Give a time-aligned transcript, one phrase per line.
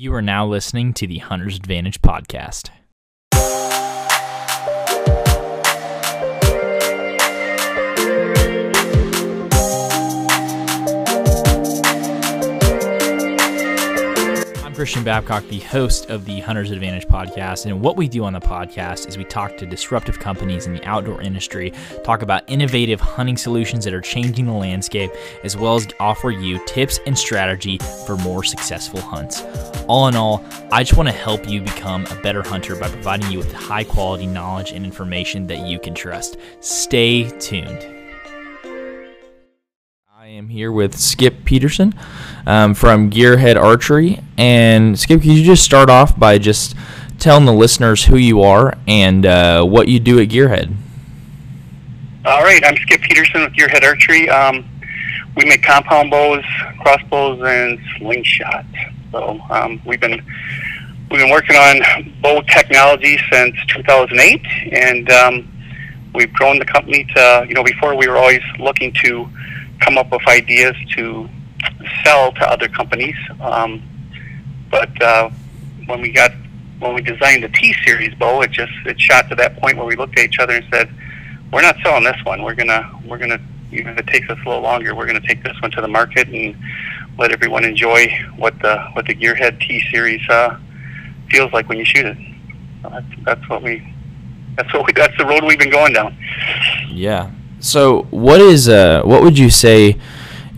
[0.00, 2.70] You are now listening to the Hunter's Advantage podcast.
[14.78, 17.66] Christian Babcock, the host of the Hunter's Advantage podcast.
[17.66, 20.84] And what we do on the podcast is we talk to disruptive companies in the
[20.84, 21.72] outdoor industry,
[22.04, 25.10] talk about innovative hunting solutions that are changing the landscape,
[25.42, 29.42] as well as offer you tips and strategy for more successful hunts.
[29.88, 33.32] All in all, I just want to help you become a better hunter by providing
[33.32, 36.36] you with high quality knowledge and information that you can trust.
[36.60, 37.84] Stay tuned.
[40.28, 41.94] I am here with Skip Peterson
[42.48, 44.18] um, from Gearhead Archery.
[44.36, 46.74] And Skip, could you just start off by just
[47.18, 50.74] telling the listeners who you are and uh, what you do at Gearhead?
[52.24, 54.28] All right, I'm Skip Peterson with Gearhead Archery.
[54.30, 54.68] Um,
[55.36, 56.44] we make compound bows,
[56.80, 58.92] crossbows, and slingshots.
[59.12, 60.20] So um, we've been
[61.10, 65.48] we've been working on bow technology since 2008, and um,
[66.14, 69.28] we've grown the company to you know before we were always looking to
[69.80, 71.28] come up with ideas to
[72.04, 73.82] sell to other companies, um,
[74.70, 75.30] but uh,
[75.86, 76.32] when we got
[76.78, 79.86] when we designed the T series bow, it just it shot to that point where
[79.86, 80.88] we looked at each other and said,
[81.52, 82.42] "We're not selling this one.
[82.42, 83.40] We're gonna we're gonna
[83.72, 85.88] even if it takes us a little longer, we're gonna take this one to the
[85.88, 86.56] market and."
[87.18, 90.56] let everyone enjoy what the what the Gearhead T series uh,
[91.30, 92.16] feels like when you shoot it.
[92.82, 93.92] So that's that's what we
[94.56, 96.16] that's what we that's the road we've been going down.
[96.88, 97.30] Yeah.
[97.60, 99.98] So what is uh what would you say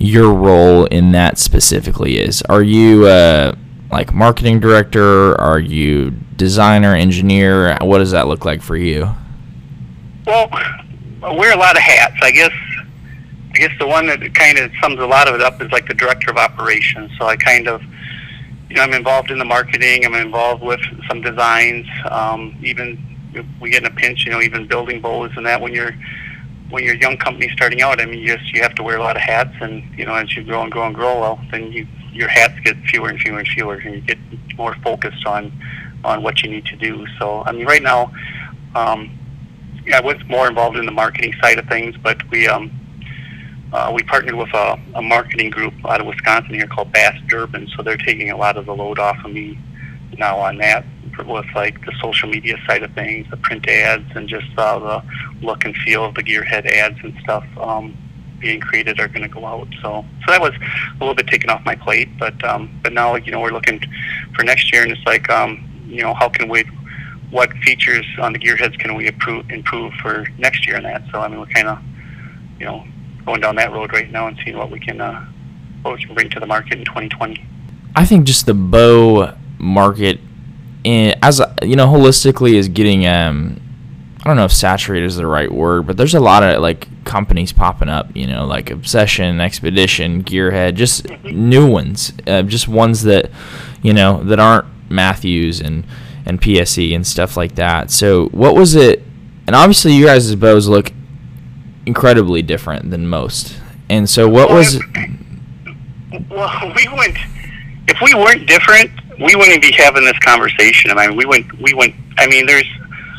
[0.01, 2.43] your role in that specifically is?
[2.43, 3.55] Are you uh
[3.93, 5.39] like marketing director?
[5.41, 7.77] Are you designer, engineer?
[7.83, 9.15] What does that look like for you?
[10.27, 10.48] Well,
[11.23, 12.17] I wear a lot of hats.
[12.23, 12.53] I guess
[13.53, 15.87] I guess the one that kind of sums a lot of it up is like
[15.87, 17.11] the director of operations.
[17.19, 17.83] So I kind of,
[18.69, 20.06] you know, I'm involved in the marketing.
[20.06, 21.87] I'm involved with some designs.
[22.11, 23.06] Um, even
[23.61, 25.61] we get in a pinch, you know, even building bowls and that.
[25.61, 25.95] When you're
[26.70, 28.97] when you're a young company starting out, I mean, you just you have to wear
[28.97, 31.41] a lot of hats, and you know, as you grow and grow and grow, well,
[31.50, 34.19] then you your hats get fewer and fewer and fewer, and you get
[34.56, 35.53] more focused on
[36.04, 37.06] on what you need to do.
[37.19, 38.12] So I mean, right now.
[38.75, 39.16] Um,
[39.86, 42.70] yeah, I was more involved in the marketing side of things, but we um,
[43.72, 47.69] uh, we partnered with a, a marketing group out of Wisconsin here called Bast Durbin,
[47.75, 49.59] so they're taking a lot of the load off of me
[50.19, 50.84] now on that
[51.26, 55.03] with like the social media side of things, the print ads, and just uh, the
[55.47, 57.97] look and feel of the gearhead ads and stuff um,
[58.41, 59.69] being created are going to go out.
[59.82, 63.16] So, so that was a little bit taken off my plate, but um, but now
[63.16, 63.80] you know we're looking
[64.34, 66.64] for next year, and it's like um, you know how can we
[67.30, 71.03] what features on the gearheads can we improve improve for next year and that.
[71.12, 71.78] So I mean we're kind of
[72.59, 72.84] you know
[73.25, 75.25] going down that road right now and seeing what we can uh,
[75.82, 77.44] what we can bring to the market in 2020.
[77.97, 80.20] I think just the bow market,
[80.84, 83.06] in, as you know, holistically is getting.
[83.06, 83.60] Um,
[84.20, 87.04] I don't know if saturated is the right word, but there's a lot of like
[87.04, 88.14] companies popping up.
[88.14, 93.30] You know, like Obsession, Expedition, Gearhead, just new ones, uh, just ones that
[93.82, 95.86] you know that aren't Mathews and
[96.26, 97.91] and PSE and stuff like that.
[97.91, 99.02] So what was it?
[99.47, 100.92] And obviously, you guys' bows look
[101.86, 103.56] incredibly different than most.
[103.88, 104.80] And so, what well, was?
[106.28, 107.16] Well, we went.
[107.88, 110.91] If we weren't different, we wouldn't be having this conversation.
[110.91, 111.47] I mean, we went.
[111.60, 111.94] We went.
[112.19, 112.69] I mean, there's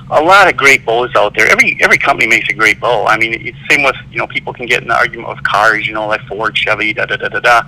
[0.09, 1.47] a lot of great bows out there.
[1.47, 3.06] Every every company makes a great bow.
[3.06, 5.88] I mean, it's same with you know people can get in an argument with cars.
[5.88, 7.61] You know, like Ford, Chevy, da da da da da.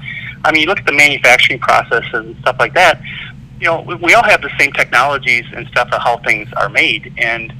[0.43, 3.01] I mean, you look at the manufacturing processes and stuff like that.
[3.59, 6.69] You know, we, we all have the same technologies and stuff of how things are
[6.69, 7.53] made, and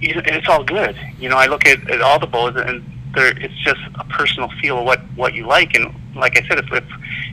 [0.00, 0.98] it's all good.
[1.18, 2.84] You know, I look at, at all the bows and
[3.16, 5.74] it's just a personal feel of what, what you like.
[5.74, 6.84] And like I said, if, if,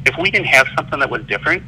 [0.05, 1.63] if we didn't have something that was different,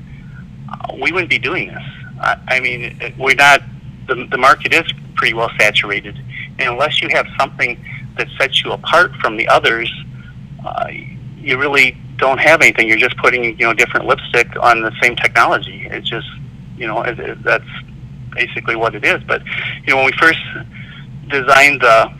[1.00, 1.84] we wouldn't be doing this.
[2.22, 3.62] I, I mean, we're not,
[4.08, 4.84] the, the market is
[5.16, 6.18] pretty well saturated.
[6.60, 7.84] And unless you have something
[8.18, 9.92] that sets you apart from the others,
[10.66, 10.88] uh,
[11.38, 12.88] you really don't have anything.
[12.88, 15.88] You're just putting, you know, different lipstick on the same technology.
[15.90, 16.28] It's just,
[16.78, 17.66] you know, it, it, that's
[18.34, 19.22] basically what it is.
[19.24, 19.44] But,
[19.86, 20.40] you know, when we first
[21.30, 22.14] designed the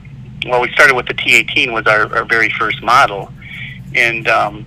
[0.46, 3.32] well, we started with the T18 was our, our very first model,
[3.96, 4.66] and um,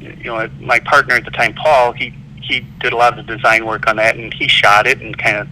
[0.00, 3.36] you know my partner at the time, Paul, he he did a lot of the
[3.36, 5.48] design work on that, and he shot it and kind of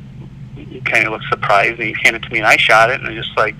[0.84, 3.08] kind of looked surprised, and he handed it to me, and I shot it, and
[3.08, 3.54] it just like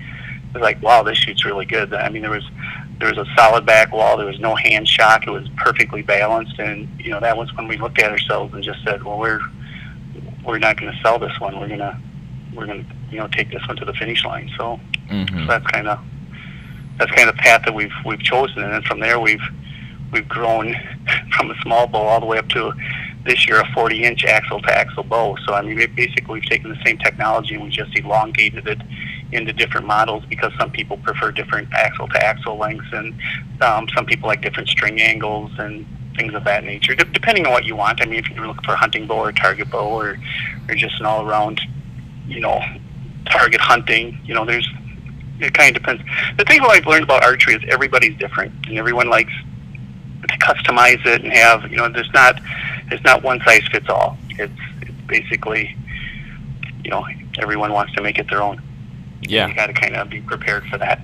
[0.53, 1.93] was like, wow, this shoots really good.
[1.93, 2.47] I mean, there was
[2.99, 6.59] there was a solid back wall, there was no hand shock, it was perfectly balanced,
[6.59, 9.41] and you know that was when we looked at ourselves and just said, well, we're
[10.45, 11.59] we're not going to sell this one.
[11.59, 11.99] We're gonna
[12.53, 14.49] we're gonna you know take this one to the finish line.
[14.57, 14.79] So,
[15.09, 15.39] mm-hmm.
[15.39, 15.99] so that's kind of
[16.97, 19.41] that's kind of the path that we've we've chosen, and then from there we've
[20.11, 20.75] we've grown
[21.37, 22.73] from a small bow all the way up to
[23.25, 25.37] this year a 40 inch axle to axle bow.
[25.45, 28.79] So I mean, basically we've taken the same technology and we just elongated it
[29.31, 33.13] into different models because some people prefer different axle to axle lengths and
[33.61, 35.85] um, some people like different string angles and
[36.17, 38.01] things of that nature, D- depending on what you want.
[38.01, 40.17] I mean, if you're looking for a hunting bow or target bow or,
[40.67, 41.61] or just an all around,
[42.27, 42.59] you know,
[43.29, 44.67] target hunting, you know, there's,
[45.39, 46.03] it kind of depends.
[46.37, 49.33] The thing I've learned about archery is everybody's different and everyone likes
[50.31, 52.39] to customize it and have, you know, there's not,
[52.89, 54.17] there's not one size fits all.
[54.31, 54.51] It's,
[54.81, 55.75] it's basically,
[56.83, 57.05] you know,
[57.39, 58.61] everyone wants to make it their own.
[59.21, 59.47] Yeah.
[59.47, 61.01] You got to kind of be prepared for that.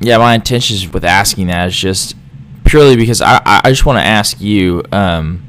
[0.00, 2.16] Yeah, my intentions with asking that is just
[2.64, 5.46] purely because I, I just want to ask you, um,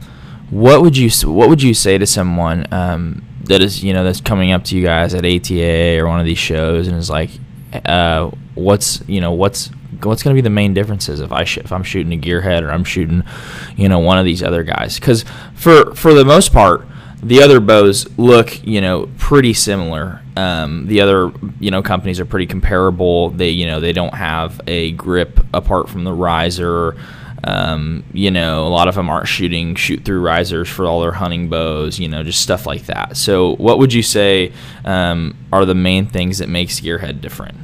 [0.50, 4.22] what would you what would you say to someone um, that is you know that's
[4.22, 7.32] coming up to you guys at ATA or one of these shows and is like,
[7.86, 9.72] uh, what's you know what's
[10.06, 12.62] what's going to be the main differences if I sh- if I'm shooting a gearhead
[12.62, 13.24] or I'm shooting,
[13.76, 15.00] you know, one of these other guys?
[15.00, 16.86] Because for for the most part,
[17.22, 20.22] the other bows look you know pretty similar.
[20.36, 23.30] Um, the other you know companies are pretty comparable.
[23.30, 26.96] They you know they don't have a grip apart from the riser.
[27.46, 31.12] Um, you know, a lot of them aren't shooting shoot through risers for all their
[31.12, 32.00] hunting bows.
[32.00, 33.18] You know, just stuff like that.
[33.18, 34.54] So, what would you say
[34.86, 37.58] um, are the main things that makes Gearhead different?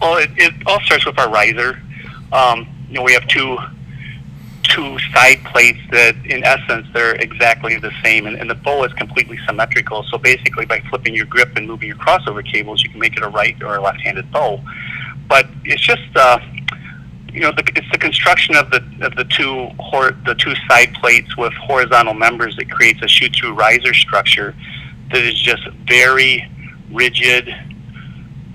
[0.00, 1.80] Well, it, it all starts with our riser.
[2.32, 3.56] Um, you know, we have two
[4.62, 8.92] two side plates that, in essence, they're exactly the same, and, and the bow is
[8.92, 10.04] completely symmetrical.
[10.04, 13.22] So basically, by flipping your grip and moving your crossover cables, you can make it
[13.22, 14.60] a right or a left-handed bow.
[15.28, 16.38] But it's just, uh,
[17.32, 20.94] you know, the, it's the construction of the of the two hor- the two side
[20.94, 24.54] plates with horizontal members that creates a shoot-through riser structure
[25.12, 26.48] that is just very
[26.92, 27.54] rigid,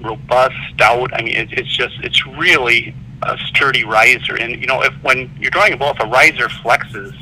[0.06, 1.13] robust, stout.
[1.13, 4.36] I mean, it, it's just it's really a sturdy riser.
[4.36, 7.13] And you know, if when you're drawing a bow, if a riser flexes,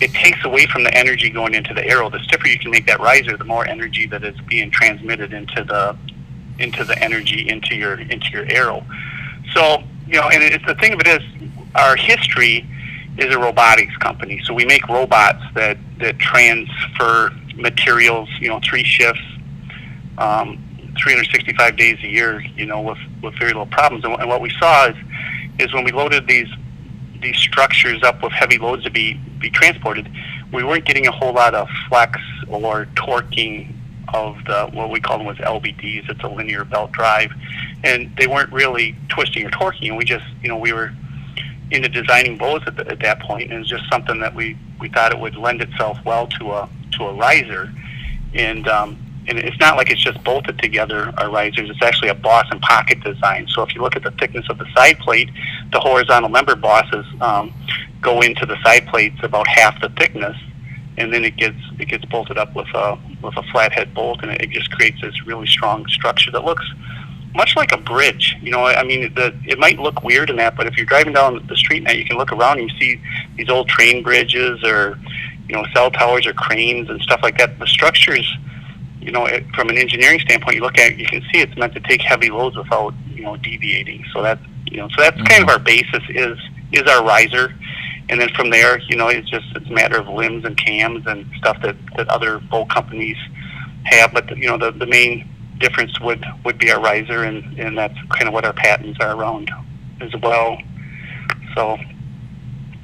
[0.00, 2.10] it takes away from the energy going into the arrow.
[2.10, 5.64] The stiffer you can make that riser, the more energy that is being transmitted into
[5.64, 5.96] the
[6.58, 8.84] into the energy into your into your arrow.
[9.54, 11.22] So you know, and it's the thing of it is,
[11.74, 12.66] our history
[13.18, 14.40] is a robotics company.
[14.44, 18.28] So we make robots that that transfer materials.
[18.40, 19.22] You know, three shifts.
[20.18, 20.62] Um,
[21.02, 24.04] 365 days a year, you know, with, with very little problems.
[24.04, 24.96] And, and what we saw is
[25.58, 26.48] is when we loaded these
[27.20, 30.08] these structures up with heavy loads to be be transported,
[30.52, 32.18] we weren't getting a whole lot of flex
[32.48, 33.74] or torquing
[34.14, 36.08] of the what we call them was LBDs.
[36.08, 37.32] It's a linear belt drive,
[37.84, 39.88] and they weren't really twisting or torquing.
[39.88, 40.92] And we just you know we were
[41.70, 44.56] into designing bows at, the, at that point, and it was just something that we
[44.80, 47.72] we thought it would lend itself well to a to a riser,
[48.34, 51.70] and um, and it's not like it's just bolted together our risers.
[51.70, 53.46] It's actually a boss and pocket design.
[53.48, 55.30] So if you look at the thickness of the side plate,
[55.72, 57.54] the horizontal member bosses um,
[58.00, 60.36] go into the side plates about half the thickness,
[60.98, 64.32] and then it gets it gets bolted up with a with a flathead bolt, and
[64.32, 66.64] it, it just creates this really strong structure that looks
[67.34, 68.36] much like a bridge.
[68.42, 71.14] You know, I mean, the, it might look weird in that, but if you're driving
[71.14, 73.00] down the street now, you can look around and you see
[73.36, 74.98] these old train bridges or
[75.48, 77.58] you know cell towers or cranes and stuff like that.
[77.60, 78.28] The structures
[79.02, 81.56] you know, it, from an engineering standpoint, you look at it, you can see it's
[81.56, 84.04] meant to take heavy loads without, you know, deviating.
[84.12, 85.26] So that, you know, so that's mm-hmm.
[85.26, 86.38] kind of our basis is
[86.72, 87.54] is our riser,
[88.08, 91.04] and then from there, you know, it's just it's a matter of limbs and cams
[91.06, 93.16] and stuff that that other boat companies
[93.84, 94.12] have.
[94.12, 95.28] But the, you know, the the main
[95.58, 99.16] difference would would be our riser, and and that's kind of what our patents are
[99.16, 99.50] around
[100.00, 100.58] as well.
[101.54, 101.76] So,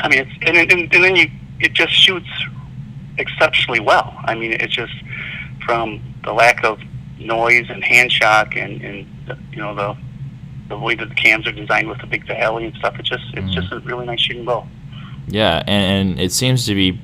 [0.00, 2.28] I mean, it's and and, and then you it just shoots
[3.18, 4.14] exceptionally well.
[4.24, 4.92] I mean, it's just
[5.64, 6.80] from the lack of
[7.18, 9.96] noise and hand shock and, and the, you know the
[10.68, 12.98] the way that the cams are designed with the big valley and stuff.
[12.98, 13.54] It's just it's mm.
[13.54, 14.66] just a really nice shooting bow.
[15.26, 17.00] Yeah, and, and it seems to be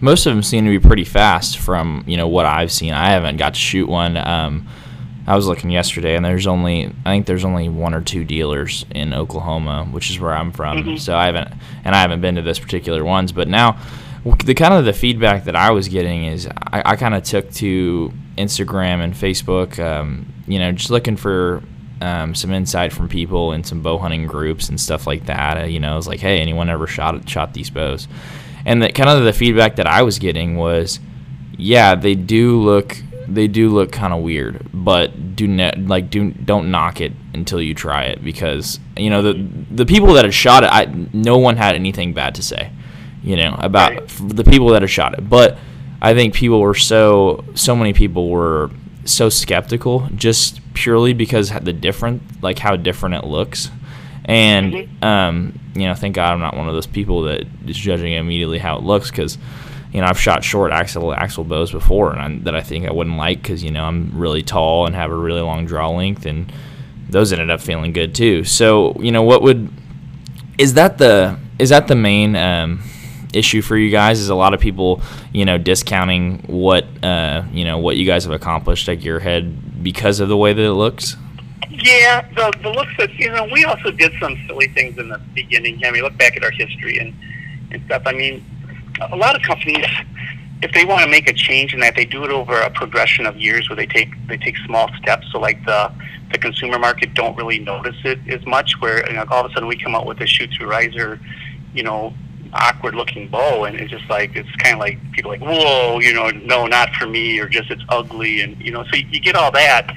[0.00, 2.92] most of them seem to be pretty fast from you know what I've seen.
[2.92, 4.16] I haven't got to shoot one.
[4.16, 4.68] Um,
[5.26, 8.84] I was looking yesterday, and there's only I think there's only one or two dealers
[8.90, 10.78] in Oklahoma, which is where I'm from.
[10.78, 10.96] Mm-hmm.
[10.96, 11.52] So I haven't
[11.84, 13.78] and I haven't been to this particular ones, but now
[14.44, 17.50] the kind of the feedback that I was getting is I, I kind of took
[17.52, 21.62] to Instagram and Facebook, um, you know, just looking for
[22.00, 25.58] um, some insight from people in some bow hunting groups and stuff like that.
[25.58, 28.08] Uh, you know, I was like, hey, anyone ever shot shot these bows?
[28.66, 31.00] And the kind of the feedback that I was getting was,
[31.56, 36.30] yeah, they do look they do look kind of weird, but do ne- like do
[36.30, 40.34] don't knock it until you try it because you know the the people that had
[40.34, 42.70] shot it, I no one had anything bad to say
[43.24, 45.28] you know, about the people that have shot it.
[45.28, 45.58] But
[46.04, 48.70] I think people were so so many people were
[49.06, 53.70] so skeptical just purely because the different like how different it looks.
[54.26, 55.04] And mm-hmm.
[55.04, 58.58] um, you know, thank God I'm not one of those people that is judging immediately
[58.58, 59.38] how it looks because
[59.94, 62.92] you know I've shot short axle axle bows before, and I, that I think I
[62.92, 66.26] wouldn't like because you know I'm really tall and have a really long draw length,
[66.26, 66.52] and
[67.08, 68.44] those ended up feeling good too.
[68.44, 69.70] So you know what would
[70.58, 72.82] is that the is that the main um,
[73.34, 74.20] issue for you guys?
[74.20, 78.24] Is a lot of people you know discounting what uh, you know what you guys
[78.24, 81.16] have accomplished at Gearhead because of the way that it looks?
[81.70, 85.18] Yeah, the the looks that you know we also did some silly things in the
[85.34, 85.80] beginning.
[85.84, 87.14] I mean, look back at our history and
[87.70, 88.02] and stuff.
[88.06, 88.44] I mean,
[89.00, 89.84] a lot of companies,
[90.62, 93.26] if they want to make a change in that, they do it over a progression
[93.26, 95.26] of years where they take they take small steps.
[95.32, 95.92] So like the
[96.32, 98.80] the consumer market don't really notice it as much.
[98.80, 101.20] Where you know, all of a sudden we come out with a shoot through riser,
[101.74, 102.14] you know,
[102.54, 106.14] awkward looking bow, and it's just like it's kind of like people like whoa, you
[106.14, 109.20] know, no, not for me, or just it's ugly, and you know, so you, you
[109.20, 109.94] get all that.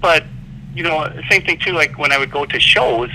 [0.00, 0.24] But
[0.74, 1.72] you know, same thing too.
[1.72, 3.10] Like when I would go to shows,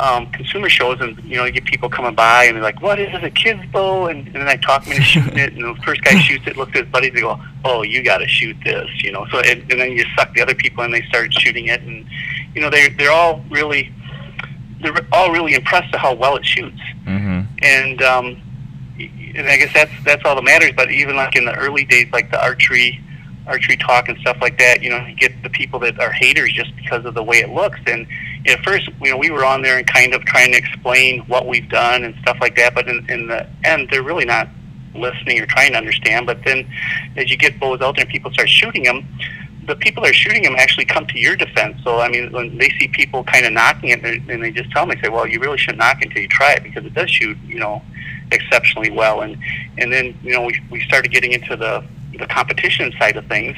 [0.00, 2.98] um, consumer shows, and you know, you get people coming by and they're like, "What
[2.98, 3.22] is this?
[3.22, 6.02] A kid's bow?" And, and then I talk them into shooting it, and the first
[6.02, 8.88] guy shoots it, looks at his buddies, they go, "Oh, you got to shoot this,"
[9.02, 9.26] you know.
[9.30, 12.06] So and, and then you suck the other people, and they start shooting it, and
[12.54, 13.92] you know, they they're all really
[14.82, 17.40] they're all really impressed at how well it shoots, Mm-hmm.
[17.62, 18.42] and um,
[19.34, 20.72] and I guess that's that's all that matters.
[20.76, 23.00] But even like in the early days, like the archery
[23.46, 26.52] archery talk and stuff like that, you know, you get the people that are haters
[26.52, 27.80] just because of the way it looks.
[27.86, 28.06] And
[28.46, 31.48] at first, you know, we were on there and kind of trying to explain what
[31.48, 32.74] we've done and stuff like that.
[32.74, 34.48] But in, in the end, they're really not
[34.94, 36.26] listening or trying to understand.
[36.26, 36.70] But then,
[37.16, 39.08] as you get bows out there and people start shooting them,
[39.66, 41.76] the people that are shooting them actually come to your defense.
[41.84, 44.86] So I mean, when they see people kind of knocking it, and they just tell
[44.86, 47.10] them, they say, "Well, you really shouldn't knock until you try it because it does
[47.10, 47.82] shoot, you know,
[48.32, 49.36] exceptionally well." And
[49.78, 51.84] and then you know we we started getting into the
[52.18, 53.56] the competition side of things,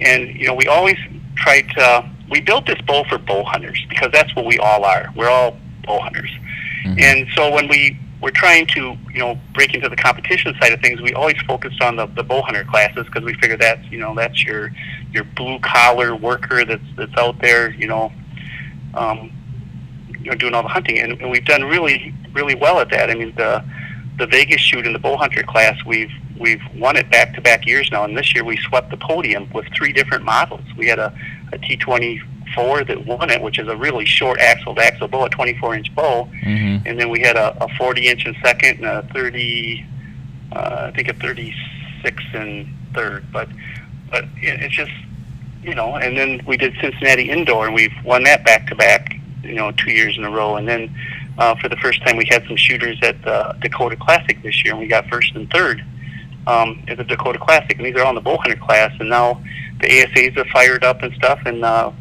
[0.00, 0.96] and you know we always
[1.36, 2.08] tried to.
[2.30, 5.08] We built this bow for bow hunters because that's what we all are.
[5.14, 6.30] We're all bow hunters,
[6.86, 7.00] Mhm.
[7.00, 10.80] and so when we were trying to you know break into the competition side of
[10.80, 13.98] things, we always focused on the, the bow hunter classes because we figured that's you
[13.98, 14.70] know that's your
[15.12, 18.12] your blue collar worker that's that's out there you know
[18.94, 19.30] um,
[20.20, 23.10] you know doing all the hunting and, and we've done really really well at that.
[23.10, 23.62] I mean the
[24.18, 27.66] the Vegas shoot in the bow hunter class we've we've won it back to back
[27.66, 30.64] years now and this year we swept the podium with three different models.
[30.78, 31.12] We had a,
[31.52, 32.22] a T twenty
[32.54, 35.56] four that won it, which is a really short axle to axle bow, a twenty
[35.58, 36.86] four inch bow Mm-hmm.
[36.86, 39.86] and then we had a, a 40 inch in second and a 30,
[40.52, 43.24] uh, I think a 36 in third.
[43.32, 43.48] But
[44.10, 44.92] but it, it's just
[45.62, 49.14] you know, and then we did Cincinnati indoor, and we've won that back to back,
[49.42, 50.56] you know, two years in a row.
[50.56, 50.92] And then
[51.38, 54.74] uh, for the first time, we had some shooters at the Dakota Classic this year,
[54.74, 55.82] and we got first and third
[56.48, 57.76] um, at the Dakota Classic.
[57.76, 58.92] And these are all in the bow hunter class.
[58.98, 59.40] And now
[59.80, 61.40] the ASAs are fired up and stuff.
[61.46, 61.92] And uh,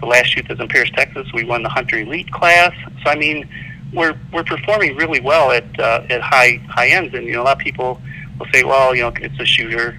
[0.00, 2.72] the last shoot that's in Paris, Texas, we won the Hunter Elite class.
[3.04, 3.48] So I mean,
[3.92, 7.14] we're we're performing really well at uh, at high high ends.
[7.14, 8.00] And you know, a lot of people
[8.38, 9.98] will say, well, you know, it's a shooter.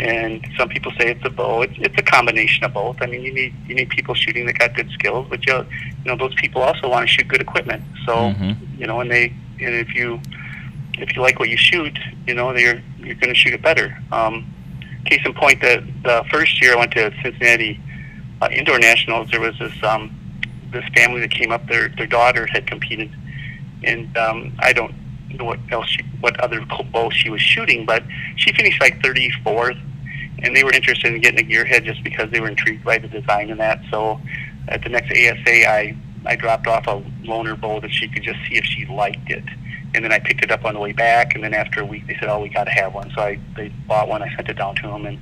[0.00, 1.62] And some people say it's a bow.
[1.62, 2.96] It's, it's a combination of both.
[3.00, 5.64] I mean, you need you need people shooting that got good skills, but you you
[6.06, 7.82] know those people also want to shoot good equipment.
[8.06, 8.56] So Mhm.
[8.78, 10.20] you know, and they and if you
[10.98, 13.96] if you like what you shoot, you know, you're you're going to shoot it better.
[14.12, 14.46] Um,
[15.04, 17.78] case in point, the the first year I went to Cincinnati
[18.42, 20.12] uh, Indoor Nationals, there was this um,
[20.72, 21.66] this family that came up.
[21.68, 23.14] Their their daughter had competed,
[23.84, 24.92] and um, I don't
[25.30, 26.60] know what else she, what other
[26.92, 28.02] bow she was shooting, but
[28.36, 29.80] she finished like 34th,
[30.40, 33.08] and they were interested in getting a gearhead just because they were intrigued by the
[33.08, 33.80] design and that.
[33.90, 34.20] So
[34.68, 35.96] at the next ASA, I
[36.26, 39.44] I dropped off a loaner bow that she could just see if she liked it.
[39.94, 42.08] And then I picked it up on the way back, and then after a week,
[42.08, 44.20] they said, "Oh, we got to have one." So I they bought one.
[44.20, 45.18] I sent it down to them, and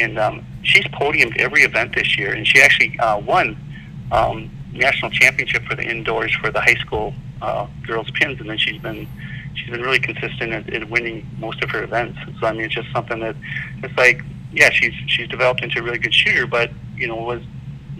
[0.00, 3.56] and um, she's podiumed every event this year, and she actually uh, won
[4.12, 8.58] um, national championship for the indoors for the high school uh, girls pins, and then
[8.58, 9.06] she's been
[9.54, 12.18] she's been really consistent in, at winning most of her events.
[12.40, 13.36] So I mean, it's just something that
[13.82, 17.42] it's like, yeah, she's she's developed into a really good shooter, but you know was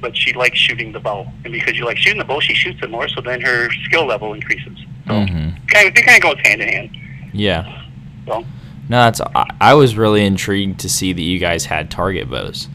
[0.00, 2.78] but she likes shooting the bow, and because you like shooting the bow, she shoots
[2.82, 3.08] it more.
[3.08, 4.78] So then her skill level increases.
[5.06, 5.66] So Mm-hmm.
[5.68, 6.96] kind of, it kind of goes hand in hand.
[7.32, 7.84] Yeah.
[8.26, 8.44] So
[8.88, 9.20] No, that's.
[9.20, 12.68] I, I was really intrigued to see that you guys had target bows.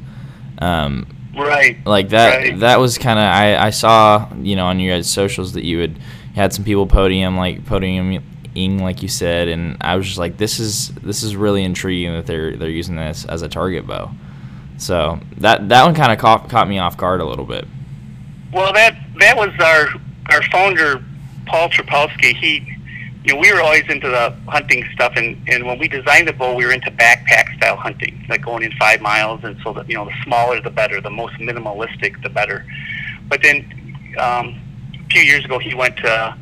[0.60, 2.38] Um, right, like that.
[2.38, 2.60] Right.
[2.60, 3.25] That was kind of.
[3.25, 5.98] I, I saw you know on your guys' socials that you had
[6.36, 8.24] had some people podium like podiuming
[8.55, 12.25] like you said, and I was just like, this is this is really intriguing that
[12.25, 14.12] they're they're using this as a target bow.
[14.77, 17.65] So that that one kind of caught caught me off guard a little bit.
[18.51, 19.88] Well, that that was our
[20.29, 21.03] our founder,
[21.48, 22.36] Paul Trapowski.
[22.36, 22.73] He,
[23.24, 26.34] you know, we were always into the hunting stuff, and and when we designed the
[26.34, 29.89] bow, we were into backpack style hunting, like going in five miles, and so that
[29.89, 32.65] you know, the smaller the better, the most minimalistic the better.
[33.30, 33.65] But then
[34.20, 34.60] um,
[34.94, 36.38] a few years ago, he went to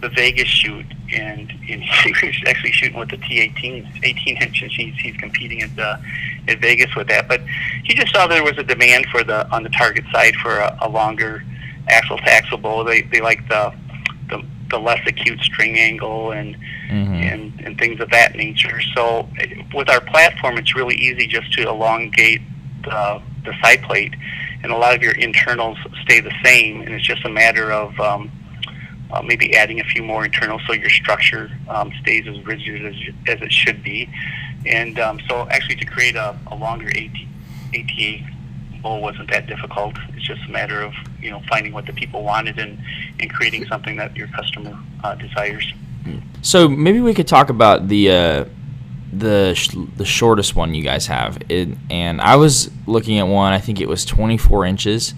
[0.00, 4.70] the Vegas shoot, and, and he was actually shooting with the T18, 18 inch, and
[4.70, 5.96] he's, he's competing at uh,
[6.48, 7.28] at Vegas with that.
[7.28, 7.40] But
[7.84, 10.78] he just saw there was a demand for the on the target side for a,
[10.82, 11.44] a longer
[11.88, 12.84] axle to axle bow.
[12.84, 13.74] They they like the
[14.28, 16.56] the, the less acute string angle and
[16.88, 17.14] mm-hmm.
[17.14, 18.80] and and things of that nature.
[18.94, 19.28] So
[19.74, 22.42] with our platform, it's really easy just to elongate
[22.82, 24.14] the the side plate,
[24.62, 27.98] and a lot of your internals stay the same, and it's just a matter of
[28.00, 28.30] um,
[29.10, 32.94] uh, maybe adding a few more internals so your structure um, stays as rigid as,
[33.28, 34.10] as it should be.
[34.66, 37.16] And um, so actually to create a, a longer AT,
[37.72, 38.35] ATA
[38.94, 39.94] wasn't that difficult.
[40.14, 42.78] It's just a matter of you know finding what the people wanted and,
[43.20, 45.72] and creating something that your customer uh, desires.
[46.42, 48.44] So maybe we could talk about the uh,
[49.12, 51.38] the sh- the shortest one you guys have.
[51.48, 53.52] It, and I was looking at one.
[53.52, 55.14] I think it was 24 inches.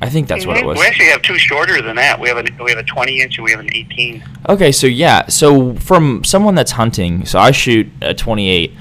[0.00, 0.50] I think that's mm-hmm.
[0.50, 0.78] what it was.
[0.78, 2.20] We actually have two shorter than that.
[2.20, 4.22] We have a we have a 20 inch and we have an 18.
[4.48, 8.72] Okay, so yeah, so from someone that's hunting, so I shoot a 28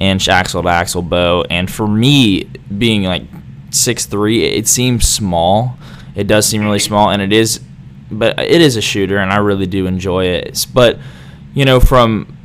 [0.00, 2.44] inch axle to axle bow, and for me
[2.78, 3.24] being like
[3.70, 5.76] six three, it seems small.
[6.14, 7.60] It does seem really small, and it is,
[8.10, 10.66] but it is a shooter, and I really do enjoy it.
[10.72, 10.98] But
[11.54, 12.36] you know, from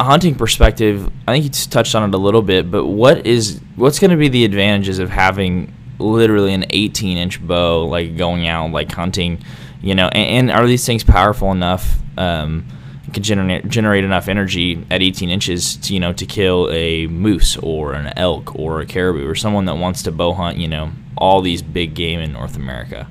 [0.00, 2.70] a hunting perspective, I think you touched on it a little bit.
[2.70, 7.46] But what is what's going to be the advantages of having literally an 18 inch
[7.46, 9.42] bow, like going out like hunting,
[9.80, 11.98] you know, and, and are these things powerful enough?
[12.16, 12.66] Um,
[13.12, 17.56] can generate generate enough energy at 18 inches to you know to kill a moose
[17.58, 20.92] or an elk or a caribou or someone that wants to bow hunt you know
[21.16, 23.06] all these big game in North America.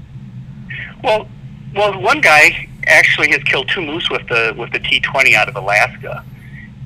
[1.03, 1.27] Well,
[1.74, 5.55] well, one guy actually has killed two moose with the with the T20 out of
[5.55, 6.24] Alaska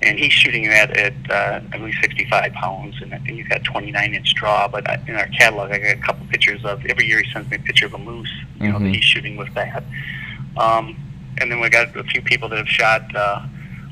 [0.01, 4.13] and he's shooting that at uh, I believe 65 pounds, and, and he's got 29
[4.13, 4.67] inch draw.
[4.67, 7.57] But in our catalog, I got a couple pictures of every year he sends me
[7.57, 8.85] a picture of a moose, you know, mm-hmm.
[8.85, 9.83] that he's shooting with that.
[10.57, 10.95] Um,
[11.37, 13.45] and then we got a few people that have shot uh,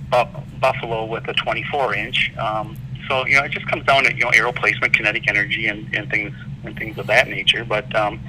[0.09, 2.31] bu- buffalo with a 24 inch.
[2.37, 5.67] Um, so you know, it just comes down to you know arrow placement, kinetic energy,
[5.67, 6.33] and, and things
[6.63, 7.65] and things of that nature.
[7.65, 8.19] But um,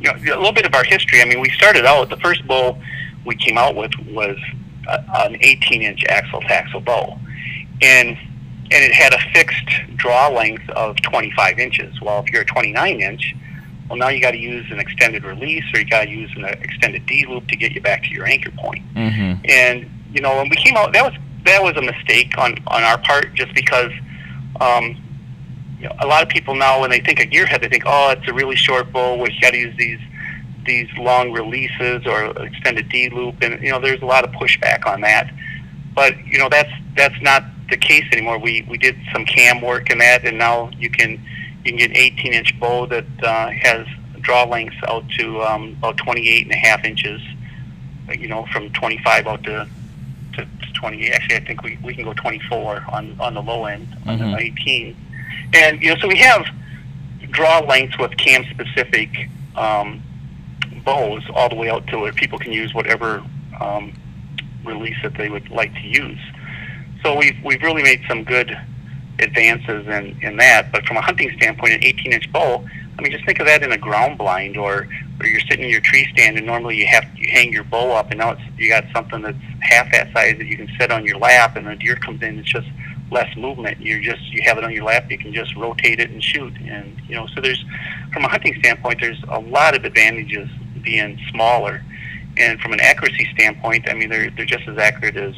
[0.00, 1.20] you know, a little bit of our history.
[1.20, 2.80] I mean, we started out the first bow
[3.24, 4.36] we came out with was
[4.88, 7.18] an 18 inch axle to axle bow,
[7.82, 8.16] and
[8.72, 12.00] and it had a fixed draw length of 25 inches.
[12.00, 13.34] Well, if you're a 29 inch,
[13.90, 16.44] well now you got to use an extended release or you got to use an
[16.44, 18.82] extended D loop to get you back to your anchor point.
[18.94, 19.44] Mm-hmm.
[19.48, 22.82] And you know when we came out, that was that was a mistake on on
[22.82, 23.92] our part, just because.
[24.60, 24.96] Um,
[25.78, 28.10] you know, a lot of people now, when they think of gearhead, they think, "Oh,
[28.10, 29.14] it's a really short bow.
[29.14, 29.98] We got to use these
[30.66, 34.86] these long releases or extended D loop, and you know there's a lot of pushback
[34.86, 35.32] on that.
[35.94, 38.38] But you know that's that's not the case anymore.
[38.38, 41.20] We we did some cam work in that, and now you can
[41.64, 43.86] you can get an 18 inch bow that uh, has
[44.20, 47.20] draw lengths out to um, about 28 and a half inches.
[48.10, 49.68] You know, from 25 out to
[50.34, 51.12] to 28.
[51.12, 54.32] Actually, I think we, we can go 24 on on the low end mm-hmm.
[54.32, 54.96] the 18.
[55.54, 56.46] And you know, so we have
[57.30, 60.02] draw lengths with cam specific um,
[60.84, 63.24] bows all the way out to where people can use whatever
[63.60, 63.92] um,
[64.64, 66.18] release that they would like to use.
[67.02, 68.58] So we've, we've really made some good
[69.22, 70.72] advances in, in that.
[70.72, 72.64] But from a hunting standpoint, an 18 inch bow,
[72.98, 74.86] I mean, just think of that in a ground blind or,
[75.20, 77.92] or you're sitting in your tree stand and normally you have you hang your bow
[77.92, 80.90] up and now it's, you got something that's half that size that you can sit
[80.90, 82.68] on your lap and the deer comes in, it's just
[83.10, 83.80] less movement.
[83.80, 86.52] You're just, you have it on your lap, you can just rotate it and shoot.
[86.60, 87.64] And, you know, so there's,
[88.12, 90.48] from a hunting standpoint, there's a lot of advantages
[90.82, 91.82] being smaller.
[92.36, 95.34] And from an accuracy standpoint, I mean, they're they're just as accurate as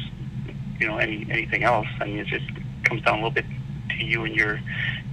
[0.79, 1.87] you know any anything else.
[1.99, 2.45] I mean, it just
[2.83, 3.45] comes down a little bit
[3.97, 4.59] to you and your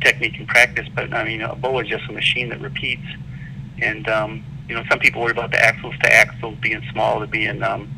[0.00, 0.88] technique and practice.
[0.94, 3.06] But I mean, a bow is just a machine that repeats.
[3.80, 7.26] And um, you know, some people worry about the axles to axles being small, to
[7.26, 7.90] being um,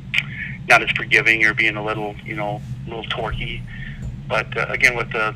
[0.68, 3.62] not as forgiving or being a little you know a little torquey.
[4.29, 5.35] But uh, again, with the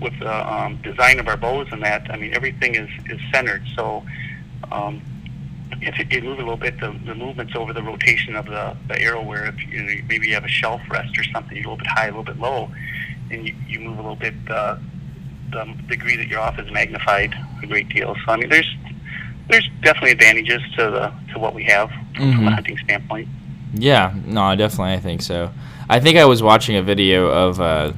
[0.00, 3.62] with the um, design of our bows and that, I mean, everything is is centered.
[3.76, 4.04] So
[4.72, 5.02] um,
[5.80, 8.76] if it, did move a little bit, the, the movement's over the rotation of the,
[8.88, 11.66] the arrow where if you know, maybe you have a shelf rest or something, you're
[11.66, 12.70] a little bit high, a little bit low,
[13.34, 14.76] and you, you move a little bit, uh,
[15.50, 18.14] the degree that you're off is magnified a great deal.
[18.24, 18.74] So I mean, there's
[19.48, 22.36] there's definitely advantages to the to what we have from, mm-hmm.
[22.36, 23.28] from a hunting standpoint.
[23.74, 25.50] Yeah, no, definitely, I think so.
[25.88, 27.92] I think I was watching a video of uh,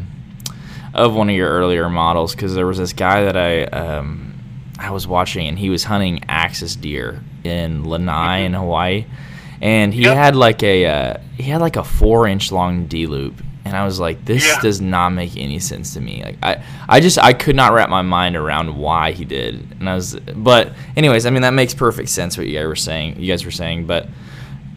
[0.95, 4.35] of one of your earlier models because there was this guy that I um,
[4.79, 9.07] I was watching and he was hunting axis deer in Lanai in Hawaii,
[9.61, 10.17] and he yep.
[10.17, 13.85] had like a uh, he had like a four inch long D loop, and I
[13.85, 14.61] was like, this yeah.
[14.61, 16.23] does not make any sense to me.
[16.25, 19.89] Like I I just I could not wrap my mind around why he did, and
[19.89, 23.21] I was but anyways, I mean that makes perfect sense what you guys were saying.
[23.21, 24.09] You guys were saying, but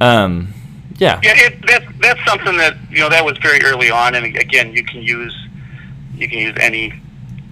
[0.01, 0.53] um,
[0.97, 1.19] Yeah.
[1.23, 4.73] Yeah, it, that's that's something that you know that was very early on, and again,
[4.73, 5.35] you can use
[6.15, 6.93] you can use any.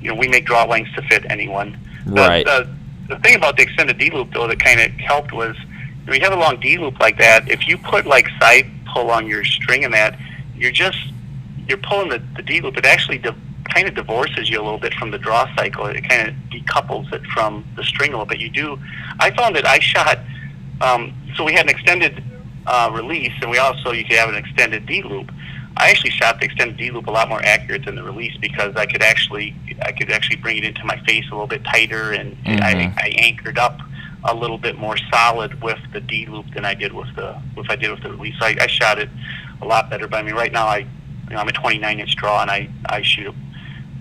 [0.02, 1.78] You know, we make draw lengths to fit anyone.
[2.06, 2.46] Right.
[2.46, 2.70] The,
[3.08, 5.56] the, the thing about the extended D loop though that kind of helped was
[6.06, 7.50] when you have a long D loop like that.
[7.50, 10.20] If you put like side pull on your string in that,
[10.56, 10.98] you're just
[11.68, 12.78] you're pulling the, the D loop.
[12.78, 13.36] It actually di-
[13.74, 15.86] kind of divorces you a little bit from the draw cycle.
[15.86, 18.40] It kind of decouples it from the string a little bit.
[18.40, 18.80] You do.
[19.20, 20.20] I found that I shot.
[20.82, 22.24] Um, so we had an extended
[22.66, 25.32] uh, release, and we also you could have an extended D loop.
[25.80, 28.76] I actually shot the extended D loop a lot more accurate than the release because
[28.76, 32.12] I could actually I could actually bring it into my face a little bit tighter,
[32.14, 32.62] and, Mhm.
[32.62, 33.80] I, I anchored up
[34.24, 37.70] a little bit more solid with the D loop than I did with the with
[37.70, 38.36] I did with the release.
[38.42, 39.10] I, I shot it
[39.62, 40.08] a lot better.
[40.08, 40.88] But I mean, right now I
[41.30, 43.36] you know, I'm a 29 inch draw, and I I shoot a,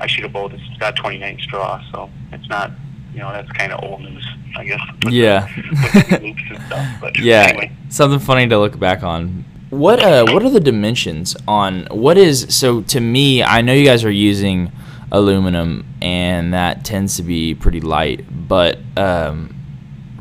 [0.00, 2.70] I shoot a bow that's got 29 inch draw, so it's not
[3.12, 4.80] you know that's kind of old news, I guess.
[5.08, 5.48] Yeah.
[5.56, 6.88] with the loops and stuff.
[7.00, 7.72] But Yeah, anyway.
[7.88, 9.44] something funny to look back on.
[9.70, 13.42] What uh, what are the dimensions on what is so to me?
[13.42, 14.70] I know you guys are using
[15.10, 18.24] aluminum, and that tends to be pretty light.
[18.48, 19.54] But um,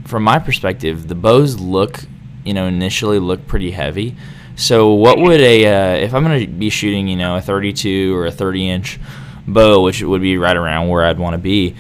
[0.06, 2.06] from my perspective, the bows look,
[2.44, 4.16] you know, initially look pretty heavy.
[4.56, 8.16] So what would a uh, if I'm going to be shooting, you know, a 32
[8.16, 9.00] or a 30 inch
[9.48, 11.76] bow, which would be right around where I'd want to be,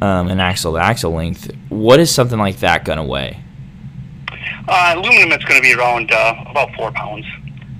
[0.00, 1.50] um, an axle to axle length.
[1.68, 3.38] What is something like that going to weigh?
[4.68, 7.26] Uh, aluminum, it's going to be around uh, about four pounds.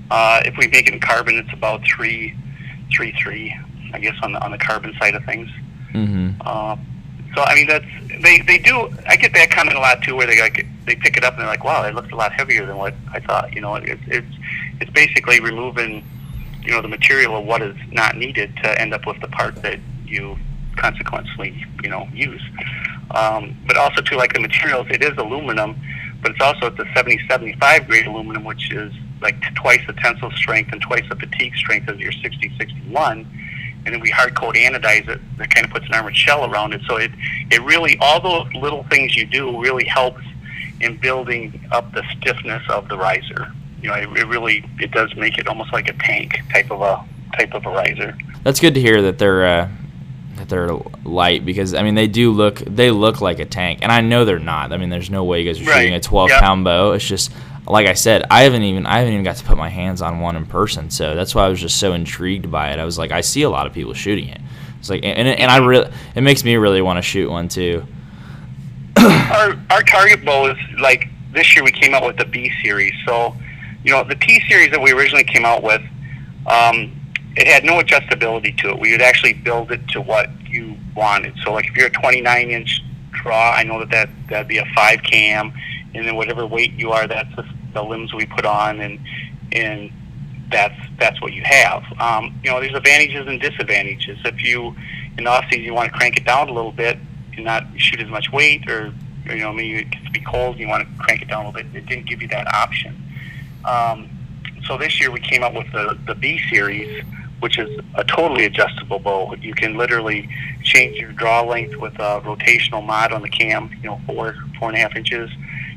[0.09, 2.35] Uh, if we make it in carbon, it's about three,
[2.95, 3.55] three, three.
[3.93, 5.49] I guess on the on the carbon side of things.
[5.93, 6.41] Mm-hmm.
[7.35, 7.85] So I mean, that's
[8.21, 8.89] they they do.
[9.07, 11.41] I get that comment a lot too, where they like they pick it up and
[11.41, 14.01] they're like, "Wow, it looks a lot heavier than what I thought." You know, it's
[14.07, 14.35] it's
[14.79, 16.05] it's basically removing,
[16.61, 19.55] you know, the material of what is not needed to end up with the part
[19.63, 20.37] that you
[20.75, 22.41] consequently, you know, use.
[23.11, 25.79] Um, but also too, like the materials, it is aluminum,
[26.21, 28.91] but it's also it's a 70-75 grade aluminum, which is
[29.21, 33.25] like twice the tensile strength and twice the fatigue strength of your 60-61
[33.85, 35.19] and then we hard coat anodize it.
[35.37, 36.81] That kind of puts an armored shell around it.
[36.87, 37.11] So it
[37.51, 40.21] it really all those little things you do really helps
[40.81, 43.51] in building up the stiffness of the riser.
[43.81, 46.81] You know, it, it really it does make it almost like a tank type of
[46.81, 47.03] a
[47.37, 48.17] type of a riser.
[48.43, 49.69] That's good to hear that they're uh,
[50.35, 50.71] that they're
[51.03, 54.25] light because I mean they do look they look like a tank and I know
[54.25, 54.71] they're not.
[54.71, 55.79] I mean there's no way you guys are Right.
[55.81, 56.41] shooting a 12 Yep.
[56.41, 56.91] pound bow.
[56.93, 57.31] It's just
[57.67, 60.19] like I said, I haven't even I haven't even got to put my hands on
[60.19, 60.89] one in person.
[60.89, 62.79] So that's why I was just so intrigued by it.
[62.79, 64.41] I was like I see a lot of people shooting it.
[64.79, 67.85] It's like and and I really it makes me really want to shoot one too.
[68.97, 72.93] our our target bow is like this year we came out with the B series.
[73.05, 73.35] So,
[73.83, 75.81] you know, the T series that we originally came out with,
[76.47, 76.91] um,
[77.35, 78.79] it had no adjustability to it.
[78.79, 81.33] We would actually build it to what you wanted.
[81.43, 84.65] So, like if you're a 29 inch draw, I know that, that that'd be a
[84.75, 85.53] five cam,
[85.95, 88.99] and then whatever weight you are, that's the, the limbs we put on, and
[89.51, 89.91] and
[90.51, 91.83] that's that's what you have.
[91.99, 94.19] Um, you know, there's advantages and disadvantages.
[94.25, 94.75] If you
[95.17, 96.97] in the off season you want to crank it down a little bit
[97.35, 98.93] and not shoot as much weight, or,
[99.25, 101.45] you know maybe it gets to be cold and you want to crank it down
[101.45, 102.95] a little bit, it didn't give you that option.
[103.65, 104.09] Um,
[104.65, 107.03] so this year we came up with the the B series,
[107.39, 109.35] which is a totally adjustable bow.
[109.35, 110.29] You can literally
[110.63, 114.69] change your draw length with a rotational mod on the cam, you know, four four
[114.69, 115.29] and a half inches.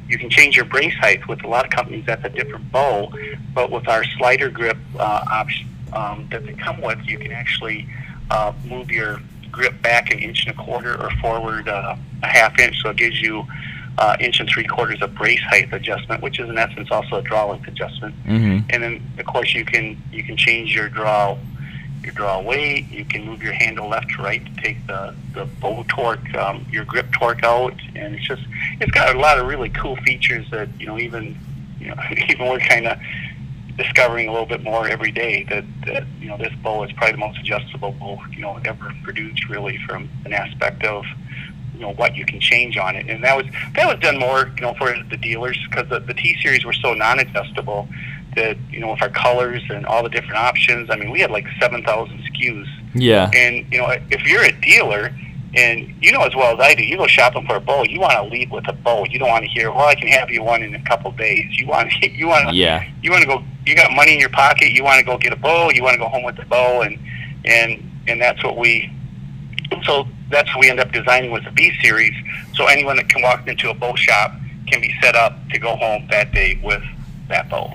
[0.09, 1.27] You can change your brace height.
[1.29, 3.12] With a lot of companies, that's a different bow,
[3.55, 7.88] but with our slider grip uh, option um, that they come with, you can actually
[8.31, 12.59] uh, move your grip back an inch and a quarter or forward uh, a half
[12.59, 12.81] inch.
[12.83, 13.45] So it gives you
[13.99, 17.23] uh, inch and three quarters of brace height adjustment, which is in essence also a
[17.23, 18.14] draw length adjustment.
[18.25, 18.66] Mm-hmm.
[18.71, 21.38] And then of course you can you can change your draw
[22.02, 22.88] your draw weight.
[22.90, 26.66] You can move your handle left to right to take the the bow torque, um,
[26.70, 28.42] your grip torque out, and it's just
[28.80, 31.38] it's got a lot of really cool features that you know even
[31.78, 31.96] you know
[32.28, 32.98] even we're kind of
[33.76, 37.12] discovering a little bit more every day that, that you know this bow is probably
[37.12, 41.04] the most adjustable bow you know ever produced really from an aspect of
[41.74, 44.50] you know what you can change on it and that was that was done more
[44.56, 47.87] you know for the dealers because the, the T series were so non-adjustable
[48.37, 51.31] that you know with our colors and all the different options I mean we had
[51.31, 53.31] like 7,000 SKUs Yeah.
[53.35, 55.11] and you know, if you're a dealer,
[55.55, 57.83] and you know as well as I do, you go shopping for a bow.
[57.85, 59.05] You want to leave with a bow.
[59.07, 61.59] You don't want to hear, "Well, I can have you one in a couple days."
[61.59, 62.85] You want, you want, to Yeah.
[63.03, 63.42] you want to go.
[63.64, 64.72] You got money in your pocket.
[64.72, 65.70] You want to go get a bow.
[65.70, 66.99] You want to go home with the bow, and
[67.46, 67.70] and
[68.07, 68.90] and that's what we.
[69.85, 72.12] So that's what we end up designing with the B series.
[72.55, 74.33] So anyone that can walk into a bow shop
[74.66, 76.83] can be set up to go home that day with
[77.29, 77.72] that bow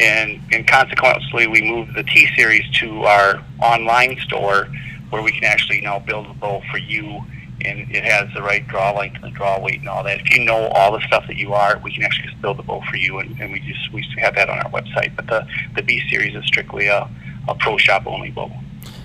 [0.00, 4.68] and and consequently we moved the T series to our online store
[5.10, 7.20] where we can actually now build a bow for you
[7.64, 10.20] and it has the right draw length and draw weight and all that.
[10.20, 12.62] If you know all the stuff that you are, we can actually just build the
[12.62, 15.14] bow for you, and, and we just we have that on our website.
[15.16, 17.08] But the the B series is strictly a,
[17.48, 18.50] a pro shop only bow.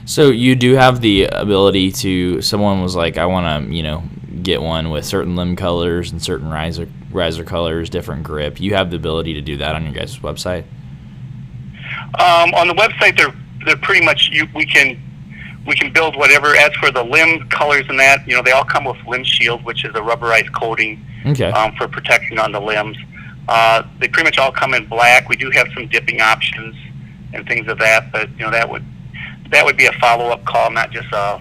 [0.05, 2.41] So you do have the ability to.
[2.41, 4.03] Someone was like, I want to, you know,
[4.41, 8.59] get one with certain limb colors and certain riser riser colors, different grip.
[8.59, 10.65] You have the ability to do that on your guys' website.
[12.19, 13.33] Um, on the website, they're
[13.65, 14.47] they're pretty much you.
[14.53, 15.01] We can
[15.65, 16.55] we can build whatever.
[16.55, 19.63] As for the limb colors and that, you know, they all come with limb shield,
[19.63, 21.49] which is a rubberized coating Okay.
[21.51, 22.97] um, for protection on the limbs.
[23.47, 25.27] Uh, they pretty much all come in black.
[25.27, 26.75] We do have some dipping options
[27.33, 28.83] and things of that, but you know that would
[29.51, 31.39] that would be a follow up call, not just uh,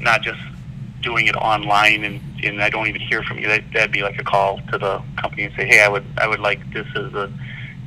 [0.00, 0.40] not just
[1.02, 3.46] doing it online and, and I don't even hear from you.
[3.46, 6.26] That, that'd be like a call to the company and say, hey, I would I
[6.26, 7.30] would like this as a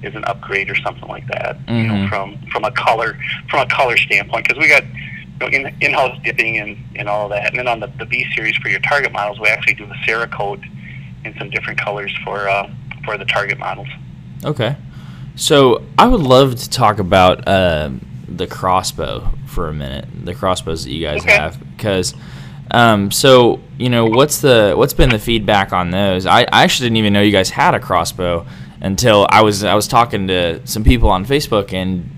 [0.04, 1.58] as an upgrade or something like that.
[1.68, 2.10] You know, Mhm.
[2.10, 3.18] from from a color
[3.50, 7.08] from a color standpoint, because we got you know, in in house dipping and and
[7.10, 7.50] all that.
[7.50, 9.96] And then on the the B series for your target models, we actually do a
[10.08, 10.64] Cerakote
[11.26, 12.70] in some different colors for uh,
[13.06, 13.88] for the target models.
[14.44, 14.76] Okay.
[15.36, 20.06] So I would love to talk about um, the crossbow for a minute.
[20.26, 21.32] The crossbows that you guys Okay.
[21.34, 22.14] have, because
[22.72, 26.26] um, so you know what's the what's been the feedback on those?
[26.26, 28.46] I, I actually didn't even know you guys had a crossbow
[28.82, 32.10] until I was I was talking to some people on Facebook and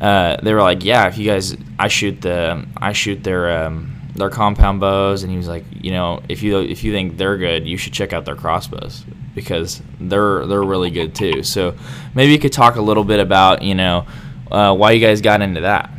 [0.00, 4.00] uh, they were like, yeah, if you guys, I shoot the I shoot their um,
[4.14, 7.36] their compound bows, and he was like, you know, if you if you think they're
[7.36, 9.04] good, you should check out their crossbows
[9.34, 11.42] because they're they're really good too.
[11.42, 11.74] So
[12.14, 14.06] maybe you could talk a little bit about you know
[14.50, 15.90] uh, why you guys got into that.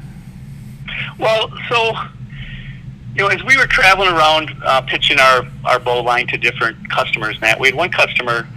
[1.17, 1.91] Well, so
[3.15, 6.89] you know, as we were traveling around uh, pitching our our bow line to different
[6.89, 8.47] customers, that we had one customer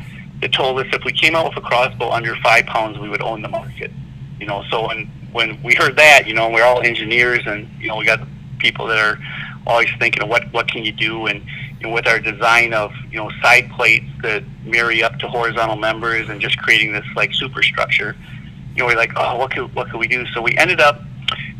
[0.43, 3.23] that told us if we came out with a crossbow under five pounds, we would
[3.23, 3.91] own the market.
[4.39, 7.89] You know, so when when we heard that, you know, we're all engineers, and you
[7.89, 8.21] know, we got
[8.59, 9.19] people that are
[9.67, 11.43] always thinking what what can you do, and
[11.81, 15.77] you know, with our design of you know side plates that marry up to horizontal
[15.77, 18.17] members, and just creating this like superstructure,
[18.75, 20.27] you know, we're like, oh, what could what could we do?
[20.35, 21.01] So we ended up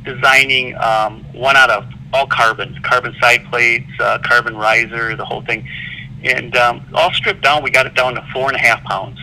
[0.05, 5.43] designing um, one out of all carbon, carbon side plates, uh, carbon riser, the whole
[5.43, 5.67] thing,
[6.25, 7.63] and um, all stripped down.
[7.63, 9.19] We got it down to four and a half pounds,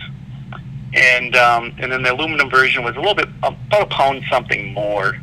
[0.94, 4.72] and um, and then the aluminum version was a little bit about a pound something
[4.72, 5.16] more,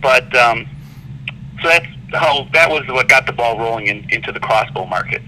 [0.00, 0.66] but um,
[1.62, 5.22] so that's how that was what got the ball rolling in, into the crossbow market,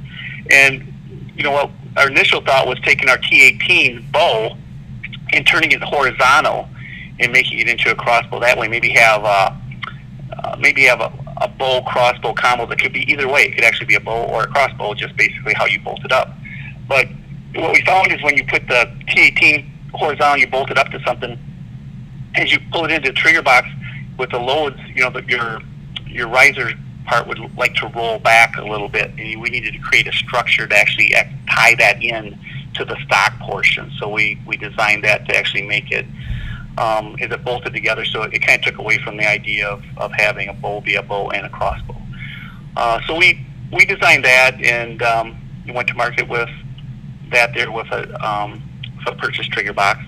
[0.50, 0.92] and
[1.36, 4.56] you know what our initial thought was taking our T18 bow
[5.32, 6.68] and turning it horizontal
[7.18, 8.40] and making it into a crossbow.
[8.40, 9.54] That way, maybe have uh,
[10.44, 13.42] uh, maybe have a, a bow crossbow combo that could be either way.
[13.42, 16.12] It could actually be a bow or a crossbow, just basically how you bolt it
[16.12, 16.36] up.
[16.86, 17.08] But
[17.54, 21.00] what we found is when you put the T18 horizontal, you bolt it up to
[21.04, 21.38] something,
[22.34, 23.68] as you pull it into the trigger box
[24.18, 25.60] with the loads, you know, the, your
[26.06, 26.72] your riser
[27.06, 30.12] part would like to roll back a little bit, and we needed to create a
[30.12, 31.14] structure to actually
[31.48, 32.38] tie that in
[32.74, 33.90] to the stock portion.
[33.98, 36.06] So we we designed that to actually make it
[36.80, 39.84] um, is it bolted together, so it, kind of took away from the idea of,
[39.98, 41.96] of having a bow be a bow and a crossbow.
[42.76, 46.48] Uh, so we we designed that and um, we went to market with
[47.30, 48.62] that there with a, um,
[48.96, 50.00] with a purchase trigger box,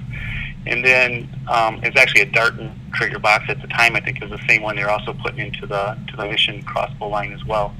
[0.67, 3.95] and then um, it's actually a Darton trigger box at the time.
[3.95, 6.63] I think it was the same one they're also putting into the to the Mission
[6.63, 7.75] crossbow line as well.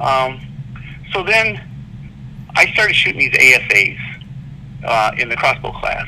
[0.00, 0.40] Um,
[1.12, 1.60] so then
[2.54, 3.98] I started shooting these ASAs
[4.84, 6.06] uh, in the crossbow class.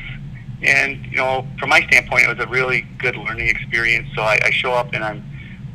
[0.63, 4.07] And you know, from my standpoint, it was a really good learning experience.
[4.15, 5.23] So I, I show up and I'm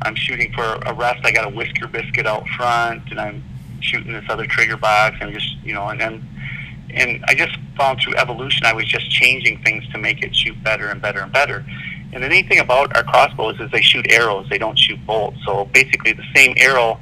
[0.01, 1.25] I'm shooting for a rest.
[1.25, 3.43] I got a whisker biscuit out front, and I'm
[3.79, 6.27] shooting this other trigger box, and just you know, and then
[6.93, 10.61] and I just found through evolution, I was just changing things to make it shoot
[10.63, 11.65] better and better and better.
[12.11, 15.37] And the neat thing about our crossbows is they shoot arrows; they don't shoot bolts.
[15.45, 16.99] So basically, the same arrow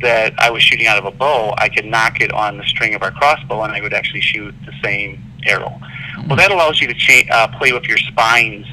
[0.00, 2.94] that I was shooting out of a bow, I could nock it on the string
[2.94, 5.80] of our crossbow, and I would actually shoot the same arrow.
[6.26, 8.66] Well, that allows you to cha- uh, play with your spines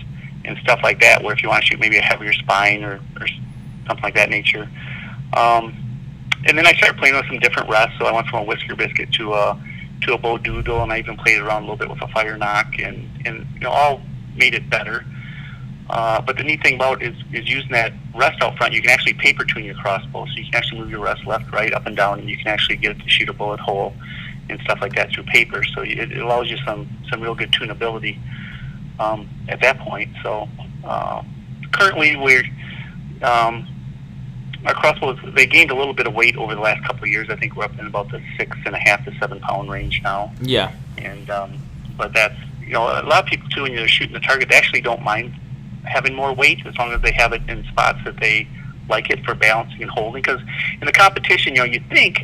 [0.45, 1.23] and stuff like that.
[1.23, 3.27] Where if you want to shoot maybe a heavier spine or, or
[3.88, 4.69] something like that nature.
[5.34, 5.75] Um,
[6.47, 7.97] and then I started playing with some different rests.
[7.99, 9.62] So I went from a whisker biscuit to a
[10.04, 13.10] to a Bodoodle, and I even played around a little bit with a Firenock, and
[13.25, 14.01] and you know all
[14.36, 15.06] made it better.
[15.89, 18.91] Uh, but the neat thing about is, is using that rest out front, you can
[18.91, 20.25] actually paper tune your crossbow.
[20.25, 22.47] So you can actually move your rest left, right, up and down, and you can
[22.47, 23.93] actually get it to shoot a bullet hole
[24.52, 25.64] and stuff like that through paper.
[25.64, 28.20] So it, allows you some, some real good tunability
[29.00, 30.10] um, at that point.
[30.24, 30.48] So
[30.84, 31.24] uh,
[31.72, 32.44] currently we're,
[33.22, 33.68] um,
[34.66, 37.30] our crossbows, they gained a little bit of weight over the last couple of years.
[37.30, 40.02] I think we're up in about the six and a half to seven pound range
[40.04, 40.32] now.
[40.42, 40.72] Yeah.
[41.00, 41.58] And um,
[41.98, 44.56] but that's you know a lot of people too when you're shooting the target they
[44.56, 45.34] actually don't mind
[45.84, 48.48] having more weight as long as they have it in spots that they
[48.88, 50.22] like it for balancing and holding.
[50.22, 50.42] Because
[50.80, 52.20] in the competition, you know, you think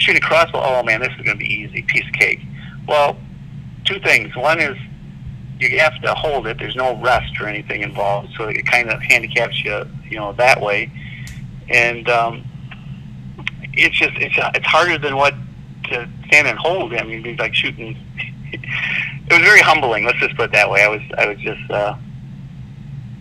[0.00, 2.40] shooting a crossbow, oh man, this is going to be easy, piece of cake.
[2.88, 3.16] Well,
[3.84, 4.34] two things.
[4.34, 4.76] One is
[5.60, 6.58] you have to hold it.
[6.58, 10.60] There's no rest or anything involved, so it kind of handicaps you, you know, that
[10.60, 10.90] way.
[11.68, 12.44] And um,
[13.74, 15.34] it's just it's it's harder than what
[15.84, 16.94] to stand and hold.
[16.94, 17.96] I mean, it's like shooting.
[18.52, 20.04] it was very humbling.
[20.04, 20.82] Let's just put it that way.
[20.82, 21.96] I was I was just uh,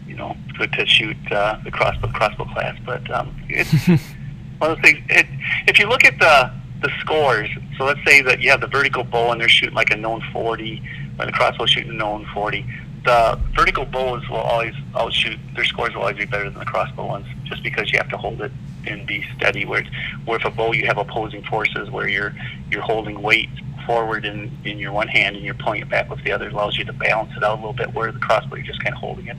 [0.08, 3.72] you know good to shoot uh, the crossbow crossbow class, but um, it's
[4.60, 5.00] one of those things.
[5.10, 5.28] It,
[5.68, 9.04] if you look at the the scores, so let's say that you have the vertical
[9.04, 10.82] bow and they're shooting like a known 40,
[11.20, 12.66] or the crossbow shooting a known 40.
[13.06, 17.06] The vertical bows will always outshoot, their scores will always be better than the crossbow
[17.06, 18.52] ones, just because you have to hold it
[18.88, 19.66] and be steady.
[19.66, 19.84] Where,
[20.26, 22.34] where if a bow you have opposing forces where you're
[22.72, 23.50] you're holding weight
[23.86, 26.54] forward in, in your one hand and you're pulling it back with the other, it
[26.54, 27.94] allows you to balance it out a little bit.
[27.94, 29.38] Where the crossbow you're just kind of holding it.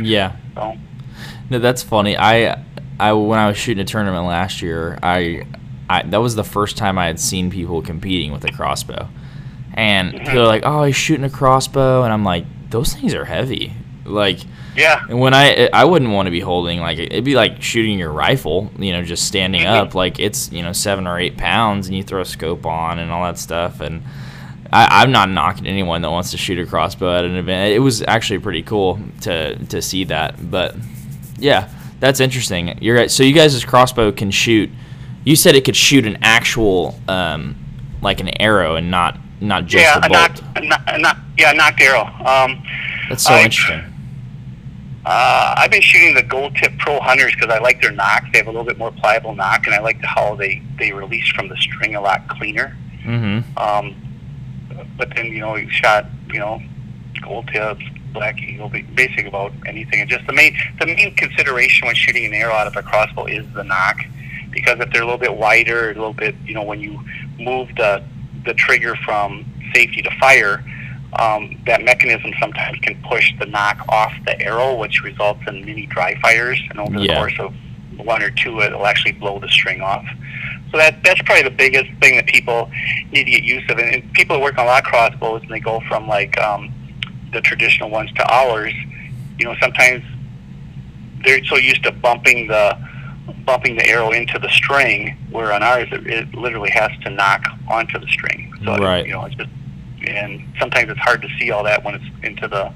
[0.00, 0.36] Yeah.
[0.54, 0.76] So.
[1.50, 2.16] No, that's funny.
[2.16, 2.62] I,
[3.00, 5.46] I when I was shooting a tournament last year, I
[5.90, 9.08] I, that was the first time I had seen people competing with a crossbow,
[9.74, 10.24] and mm-hmm.
[10.24, 13.72] people are like, "Oh, he's shooting a crossbow," and I'm like, "Those things are heavy."
[14.04, 14.40] Like,
[14.76, 15.04] yeah.
[15.08, 18.12] And when I I wouldn't want to be holding like it'd be like shooting your
[18.12, 19.86] rifle, you know, just standing mm-hmm.
[19.86, 19.94] up.
[19.94, 23.10] Like it's you know seven or eight pounds, and you throw a scope on and
[23.10, 23.80] all that stuff.
[23.80, 24.02] And
[24.72, 27.72] I, I'm not knocking anyone that wants to shoot a crossbow at an event.
[27.72, 30.50] It was actually pretty cool to to see that.
[30.50, 30.76] But
[31.38, 31.68] yeah,
[32.00, 32.78] that's interesting.
[32.80, 34.70] You're so you guys' crossbow can shoot
[35.24, 37.56] you said it could shoot an actual, um,
[38.02, 41.54] like an arrow, and not not just yeah, a, a nocked, a, nock, yeah, a
[41.54, 42.04] nocked arrow.
[42.24, 42.62] Um,
[43.08, 43.84] That's so I, interesting.
[45.04, 48.24] Uh, I've been shooting the Gold Tip Pro Hunters because I like their nock.
[48.32, 51.28] They have a little bit more pliable nock, and I like how they they release
[51.30, 52.76] from the string a lot cleaner.
[53.04, 53.56] Mm-hmm.
[53.56, 53.96] Um,
[54.96, 56.60] but then you know you shot you know
[57.22, 60.00] gold tips, black eagle, basic about anything.
[60.00, 63.26] And just the main the main consideration when shooting an arrow out of a crossbow
[63.26, 63.96] is the nock
[64.60, 67.00] because if they're a little bit wider, a little bit, you know, when you
[67.38, 68.02] move the
[68.44, 69.44] the trigger from
[69.74, 70.64] safety to fire,
[71.18, 75.86] um, that mechanism sometimes can push the nock off the arrow, which results in mini
[75.86, 76.60] dry fires.
[76.70, 77.14] And over yeah.
[77.14, 77.54] the course of
[78.04, 80.06] one or two, it'll actually blow the string off.
[80.70, 82.70] So that that's probably the biggest thing that people
[83.12, 83.78] need to get used of.
[83.78, 86.38] And, and people who work on a lot of crossbows, and they go from like
[86.38, 86.72] um,
[87.32, 88.74] the traditional ones to ours.
[89.38, 90.02] You know, sometimes
[91.24, 92.87] they're so used to bumping the
[93.48, 97.46] bumping the arrow into the string, where on ours it, it literally has to nock
[97.66, 98.52] onto the string.
[98.62, 98.98] So right.
[98.98, 99.48] It, you know, it's just
[100.06, 102.70] and sometimes it's hard to see all that when it's into the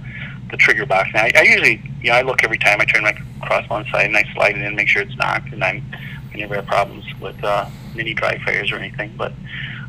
[0.50, 1.10] the trigger box.
[1.12, 4.06] Now I, I usually you know I look every time I turn my crossbow inside
[4.06, 5.84] and I slide it in, make sure it's nocked, and I'm
[6.32, 9.12] I never have problems with uh, mini dry fires or anything.
[9.18, 9.34] But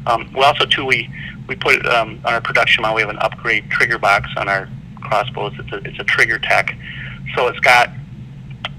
[0.06, 1.10] um, we also too we
[1.48, 4.68] we put um, on our production model we have an upgrade trigger box on our
[5.00, 5.54] crossbows.
[5.60, 6.78] It's a it's a TriggerTech,
[7.36, 7.90] so it's got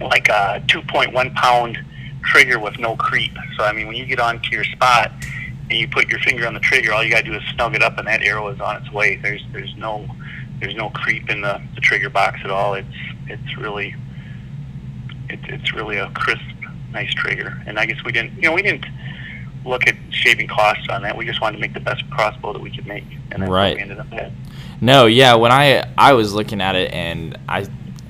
[0.02, 1.78] like a 2.1 pound
[2.24, 3.32] trigger with no creep.
[3.56, 5.12] So I mean, when you get onto your spot
[5.70, 7.82] and you put your finger on the trigger, all you gotta do is snug it
[7.82, 9.16] up, and that arrow is on its way.
[9.16, 10.06] There's there's no
[10.60, 12.74] there's no creep in the, the trigger box at all.
[12.74, 12.88] It's
[13.26, 13.94] it's really
[15.28, 16.42] it, it's really a crisp,
[16.92, 17.62] nice trigger.
[17.66, 18.86] And I guess we didn't you know we didn't
[19.64, 21.16] look at shaving costs on that.
[21.16, 23.70] We just wanted to make the best crossbow that we could make, and that's right.
[23.70, 24.32] what we ended up at.
[24.80, 25.34] No, yeah.
[25.34, 27.66] When I I was looking at it, and I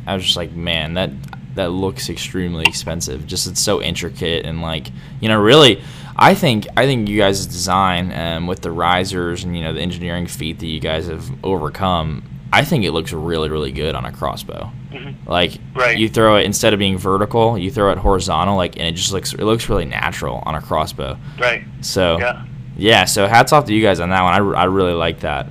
[0.06, 1.10] I was just like, man, that
[1.54, 3.26] that looks extremely expensive.
[3.26, 4.90] Just it's so intricate and like
[5.20, 5.82] you know really.
[6.16, 9.80] I think I think you guys' design um, with the risers and you know the
[9.80, 12.22] engineering feat that you guys have overcome.
[12.52, 14.70] I think it looks really really good on a crossbow.
[14.92, 15.28] Mm-hmm.
[15.28, 15.98] Like right.
[15.98, 19.12] you throw it instead of being vertical, you throw it horizontal, like and it just
[19.12, 21.18] looks it looks really natural on a crossbow.
[21.38, 21.64] Right.
[21.80, 22.44] So yeah.
[22.76, 23.04] Yeah.
[23.06, 24.54] So hats off to you guys on that one.
[24.54, 25.48] I, I really like that.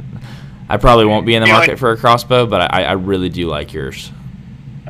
[0.69, 2.91] I probably won't be in the you market know, for a crossbow, but I, I
[2.93, 4.11] really do like yours.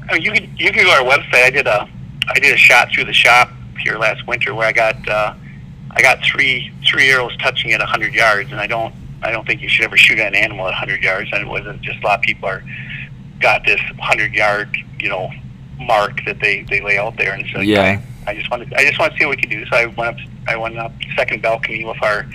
[0.10, 1.44] I mean, you can you can go to our website.
[1.44, 1.90] I did a
[2.28, 5.34] I did a shot through the shop here last winter where I got uh,
[5.92, 9.62] I got three three arrows touching at 100 yards, and I don't I don't think
[9.62, 11.30] you should ever shoot at an animal at 100 yards.
[11.32, 12.64] And it wasn't just a lot of people are
[13.40, 15.30] got this 100 yard you know
[15.80, 18.02] mark that they they lay out there, and so yeah.
[18.28, 19.66] I, I just wanted I just want to see what we could do.
[19.66, 22.26] So I went up I went up second balcony with our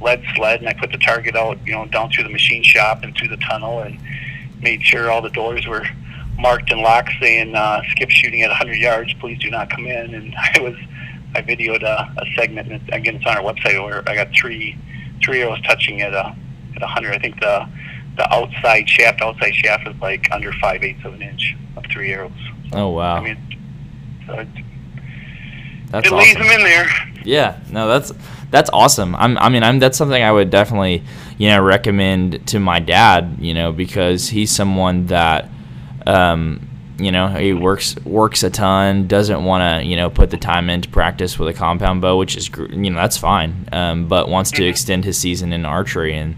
[0.00, 3.02] lead sled, and I put the target out you know down through the machine shop
[3.02, 3.98] and through the tunnel, and
[4.60, 5.86] made sure all the doors were
[6.38, 10.14] marked and locked saying uh, skip shooting at 100 yards, please do not come in.
[10.14, 10.74] And I was,
[11.34, 14.76] I videoed a, a segment, and again, it's on our website where I got three,
[15.22, 16.34] three arrows touching at a,
[16.74, 17.14] at 100.
[17.14, 17.68] I think the,
[18.16, 22.12] the outside shaft, outside shaft is like under five eighths of an inch of three
[22.12, 22.32] arrows.
[22.70, 23.16] So, oh wow!
[23.16, 23.38] I mean,
[24.26, 24.48] so it,
[25.90, 26.18] that's it awesome.
[26.18, 26.88] leaves them in there.
[27.24, 28.12] Yeah, no, that's
[28.50, 29.14] that's awesome.
[29.14, 31.04] I'm, I mean, I'm that's something I would definitely,
[31.38, 33.36] you know, recommend to my dad.
[33.40, 35.48] You know, because he's someone that
[36.08, 40.36] um, you know, he works works a ton, doesn't want to, you know, put the
[40.36, 43.68] time into practice with a compound bow, which is, you know, that's fine.
[43.70, 46.34] Um, but wants to extend his season in archery, and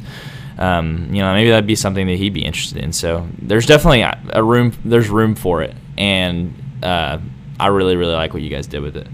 [0.59, 2.93] um, you know, maybe that'd be something that he'd be interested in.
[2.93, 4.73] So there's definitely a room.
[4.85, 7.19] There's room for it, and uh,
[7.59, 9.07] I really, really like what you guys did with it.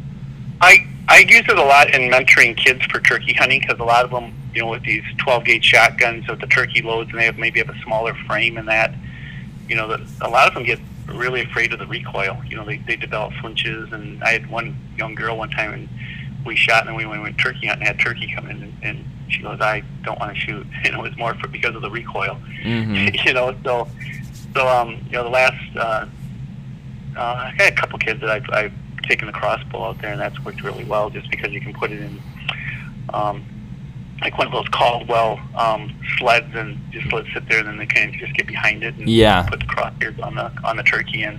[0.60, 0.78] I
[1.08, 4.10] I use it a lot in mentoring kids for turkey hunting because a lot of
[4.10, 7.38] them, you know, with these 12 gauge shotguns with the turkey loads, and they have
[7.38, 8.92] maybe have a smaller frame and that,
[9.68, 12.40] you know, that a lot of them get really afraid of the recoil.
[12.46, 13.92] You know, they, they develop flinches.
[13.92, 15.88] And I had one young girl one time, and
[16.44, 19.42] we shot, and we went turkey hunting, and had turkey come in, and, and she
[19.42, 22.38] goes, "I don't want to shoot." You know, it's more for because of the recoil.
[22.62, 23.14] Mm-hmm.
[23.26, 23.88] you know, so
[24.54, 26.06] so um, you know, the last uh,
[27.16, 30.20] uh, I had a couple kids that I've, I've taken the crossbow out there, and
[30.20, 32.22] that's worked really well, just because you can put it in.
[33.12, 33.44] Um,
[34.20, 37.76] like one of those Caldwell um, sleds, and just let it sit there, and then
[37.76, 39.42] they can just get behind it and Yeah.
[39.48, 41.38] put the crosshairs on the on the turkey, and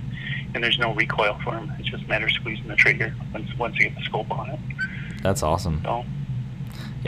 [0.54, 1.72] and there's no recoil for them.
[1.78, 4.50] It's just a matter of squeezing the trigger once once you get the scope on
[4.50, 4.58] it.
[5.22, 5.80] That's awesome.
[5.84, 6.04] So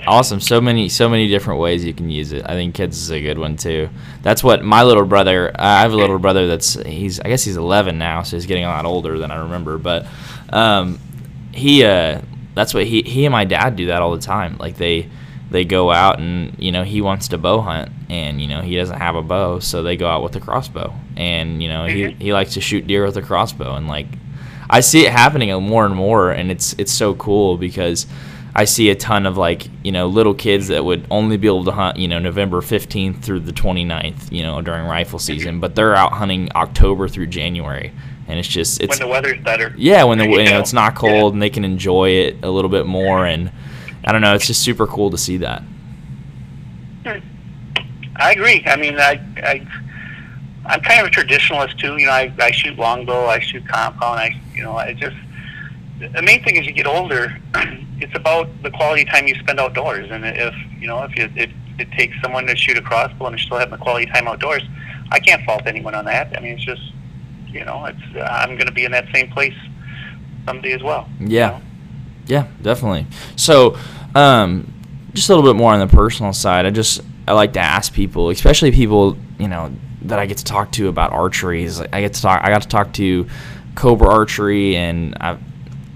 [0.07, 0.41] Awesome.
[0.41, 2.45] So many, so many different ways you can use it.
[2.49, 3.89] I think kids is a good one too.
[4.23, 5.51] That's what my little brother.
[5.59, 8.65] I have a little brother that's he's I guess he's 11 now, so he's getting
[8.65, 9.79] a lot older than I remember.
[9.79, 10.07] But
[10.51, 11.01] um,
[11.53, 12.21] he uh,
[12.55, 14.57] that's what he he and my dad do that all the time.
[14.59, 15.09] Like they
[15.51, 18.77] they go out and you know he wants to bow hunt and you know he
[18.77, 20.93] doesn't have a bow, so they go out with a crossbow.
[21.17, 22.21] And you know he Mhm.
[22.23, 23.75] he likes to shoot deer with a crossbow.
[23.75, 24.07] And like
[24.69, 28.07] I see it happening more and more, and it's it's so cool because
[28.55, 31.65] I see a ton of like you know little kids that would only be able
[31.65, 35.75] to hunt you know November 15th through the 29th you know during rifle season, but
[35.75, 37.93] they're out hunting October through January,
[38.29, 39.75] and it's just it's when the weather's better.
[39.77, 42.37] yeah when the You you know know, it's not cold and they can enjoy it
[42.45, 43.51] a little bit more, and
[44.05, 45.63] I don't know, it's just super cool to see that.
[47.05, 47.19] Hmm.
[48.17, 48.63] I agree.
[48.67, 49.67] I mean, I, I,
[50.67, 51.97] I'm kind of a traditionalist too.
[51.97, 54.21] You know, I, I shoot longbow, I shoot compound.
[54.21, 55.17] I, you know, I just
[55.99, 57.37] the main thing is you get older.
[58.03, 61.51] It's about the quality time you spend outdoors, and if you know if you, if
[61.79, 64.63] it takes someone to shoot a crossbow and they're still having the quality time outdoors,
[65.11, 66.35] I can't fault anyone on that.
[66.35, 66.81] I mean, it's just
[67.49, 69.53] you know, it's I'm going to be in that same place
[70.47, 71.11] someday as well.
[71.21, 71.49] you Yeah.
[71.51, 71.61] know?
[72.31, 73.07] Yeah, definitely.
[73.35, 73.77] So,
[74.15, 74.73] um,
[75.13, 76.65] just a little bit more on the personal side.
[76.65, 79.73] I just I like to ask people, especially people you know
[80.03, 81.65] that I get to talk to about archery.
[81.65, 82.43] Is I get to talk.
[82.45, 83.27] I got to talk to
[83.75, 85.39] Cobra Archery and I,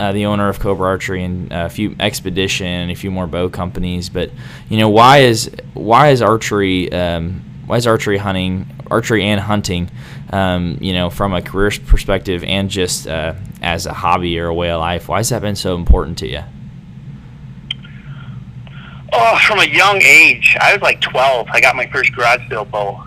[0.01, 3.49] uh, the owner of Cobra Archery and a few Expedition and a few more bow
[3.49, 4.09] companies.
[4.09, 4.30] But
[4.68, 9.89] you know why is why is archery um, why is archery hunting archery and hunting
[10.35, 14.55] um, you know from a career perspective and just uh, as a hobby or a
[14.55, 16.43] way of life why has that been so important to you
[19.16, 21.47] Oh, from a young age, I was like 12.
[21.53, 23.01] I got my first garage sale bow,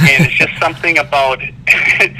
[0.00, 1.54] and it's just something about it.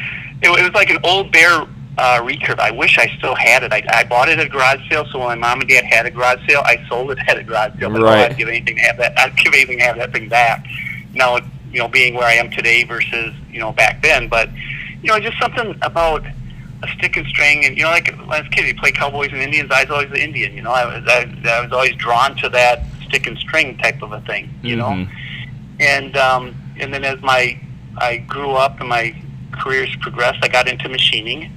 [0.43, 1.51] It was like an old bear
[1.99, 2.59] uh, recurve.
[2.59, 3.73] I wish I still had it.
[3.73, 6.05] I, I bought it at a garage sale, so when my mom and dad had
[6.05, 7.91] a garage sale, I sold it at a garage sale.
[7.91, 8.31] But Right.
[8.31, 9.19] I'd give anything to have that.
[9.19, 10.67] I'd give anything to have that thing back.
[11.15, 11.39] Now,
[11.77, 14.49] you know, being where I am today versus you know back then, but
[15.03, 16.25] you know, just something about
[16.83, 18.93] a stick and string, and you know, like when I was a kid, you play
[18.93, 19.71] cowboys and Indians.
[19.71, 20.55] I was always the Indian.
[20.55, 21.21] You know, I was I,
[21.57, 24.49] I was always drawn to that stick and string type of a thing.
[24.63, 25.09] You know Mhm.
[25.81, 27.61] and um, and then as my
[27.99, 29.15] I grew up and my
[29.53, 31.51] careers progressed, I got into machining,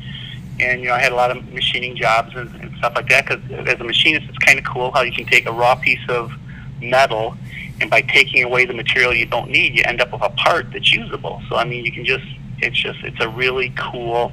[0.60, 3.26] and you know I had a lot of machining jobs and, and stuff like that.
[3.26, 3.42] Because
[3.74, 6.34] as a machinist, it's kind of cool how you can take a raw piece of
[6.82, 7.36] metal,
[7.82, 10.72] and by taking away the material you don't need, you end up with a part
[10.72, 11.42] that's usable.
[11.50, 12.26] So I mean, you can just
[12.60, 14.32] it's just it's a really cool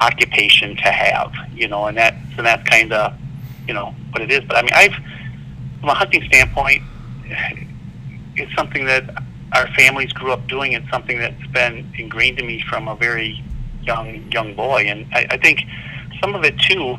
[0.00, 3.14] occupation to have, you know, and that so that's kind of
[3.66, 4.40] you know what it is.
[4.40, 4.94] But I mean, I've
[5.80, 6.82] from a hunting standpoint,
[8.36, 10.72] it's something that our families grew up doing.
[10.72, 13.42] It's something that's been ingrained in me from a very
[13.82, 15.62] young young boy, and I, I think
[16.20, 16.96] some of it too.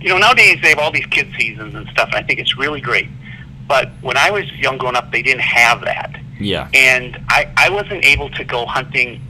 [0.00, 2.58] You know, nowadays they have all these kid seasons and stuff, and I think it's
[2.58, 3.08] really great.
[3.68, 7.70] But when I was young growing up, they didn't have that, yeah and I, I
[7.70, 9.20] wasn't able to go hunting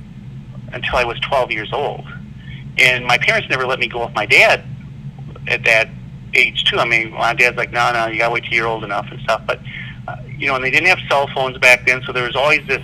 [0.73, 2.07] until I was 12 years old.
[2.79, 4.65] And my parents never let me go with my dad
[5.47, 5.91] at that
[6.35, 6.79] age too.
[6.79, 9.21] I mean, my dad's like, no, no, you gotta wait till you're old enough and
[9.21, 9.43] stuff.
[9.47, 9.61] But
[10.09, 12.67] uh, you know, and they didn't have cell phones back then, so there was always
[12.67, 12.83] this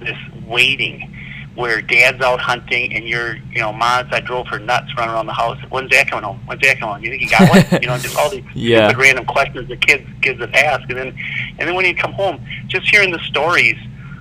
[0.00, 0.16] this
[0.46, 1.13] waiting
[1.54, 5.26] where dad's out hunting and you're, you know, moms, I drove her nuts running around
[5.26, 5.58] the house.
[5.70, 6.40] When's dad coming home?
[6.46, 7.04] When's dad coming home?
[7.04, 7.80] You think he got one?
[7.80, 8.88] you know, just all these Yeah.
[8.88, 11.08] stupid random questions the kids kids would ask, and then
[11.58, 13.76] and then when you come home, just hearing the stories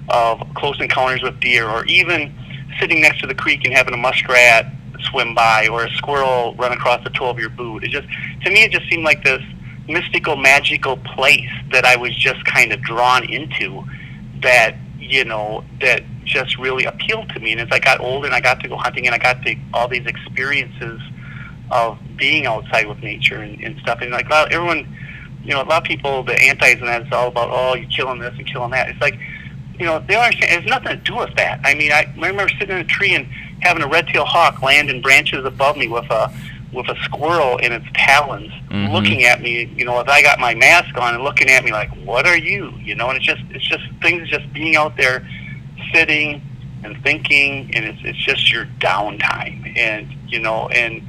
[0.09, 2.34] of close encounters with deer, or even
[2.79, 4.67] sitting next to the creek and having a muskrat
[5.09, 7.84] swim by, or a squirrel run across the toe of your boot.
[7.84, 8.07] It just
[8.43, 9.41] to me, it just seemed like this
[9.88, 13.84] mystical, magical place that I was just kind of drawn into.
[14.41, 17.51] That you know, that just really appealed to me.
[17.51, 19.55] And as I got older and I got to go hunting and I got to
[19.74, 21.01] all these experiences
[21.71, 23.99] of being outside with nature and, and stuff.
[24.01, 24.88] And like, well, everyone,
[25.43, 27.89] you know, a lot of people, the antis and that is all about, oh, you're
[27.89, 28.89] killing this and killing that.
[28.89, 29.17] It's like,
[29.80, 30.51] you know, they don't understand.
[30.51, 31.59] It has nothing to do with that.
[31.63, 33.26] I mean, I remember sitting in a tree and
[33.61, 36.32] having a red-tailed hawk land in branches above me with a
[36.74, 38.91] with a squirrel in its talons, Mhm.
[38.91, 39.71] looking at me.
[39.76, 42.38] You know, as I got my mask on and looking at me like, "What are
[42.38, 45.24] you?" You know, and it's just it's just things just being out there,
[45.93, 46.41] sitting
[46.83, 51.01] and thinking, and it's it's just your downtime, and you know, and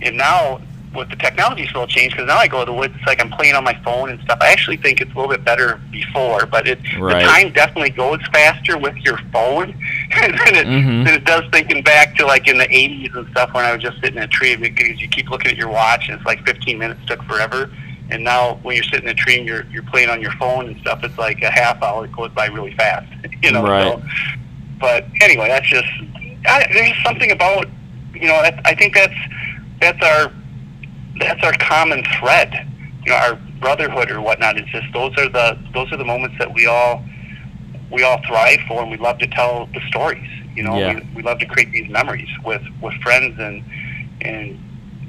[0.00, 0.60] and now
[0.94, 2.92] with the technology still changed because now I go to the woods.
[2.98, 4.36] It's like I'm playing on my phone and stuff.
[4.42, 7.22] I actually think it's a little bit better before, but it Right.
[7.22, 9.68] the time definitely goes faster with your phone
[10.20, 11.04] than, it, Mhm.
[11.06, 13.80] than it does thinking back to like in the 80s and stuff when I was
[13.82, 16.44] just sitting in a tree because you keep looking at your watch and it's like
[16.46, 17.70] 15 minutes took forever.
[18.12, 20.68] And now when you're sitting in a tree and you're you're playing on your phone
[20.68, 22.06] and stuff, it's like a half hour.
[22.08, 23.10] Goes by really fast,
[23.42, 23.62] you know.
[23.62, 23.90] Right.
[23.90, 24.02] So,
[24.78, 25.88] but anyway, that's just
[26.46, 27.68] I, there's something about
[28.12, 29.14] you know that, I think that's
[29.80, 30.30] that's our
[31.20, 32.68] that's our common thread.
[33.06, 34.58] You know, our brotherhood or whatnot.
[34.58, 37.02] It's just those are the those are the moments that we all
[37.90, 40.28] we all thrive for, and we love to tell the stories.
[40.54, 40.94] You know, Yeah.
[40.96, 43.64] we, we love to create these memories with with friends, and
[44.20, 44.58] and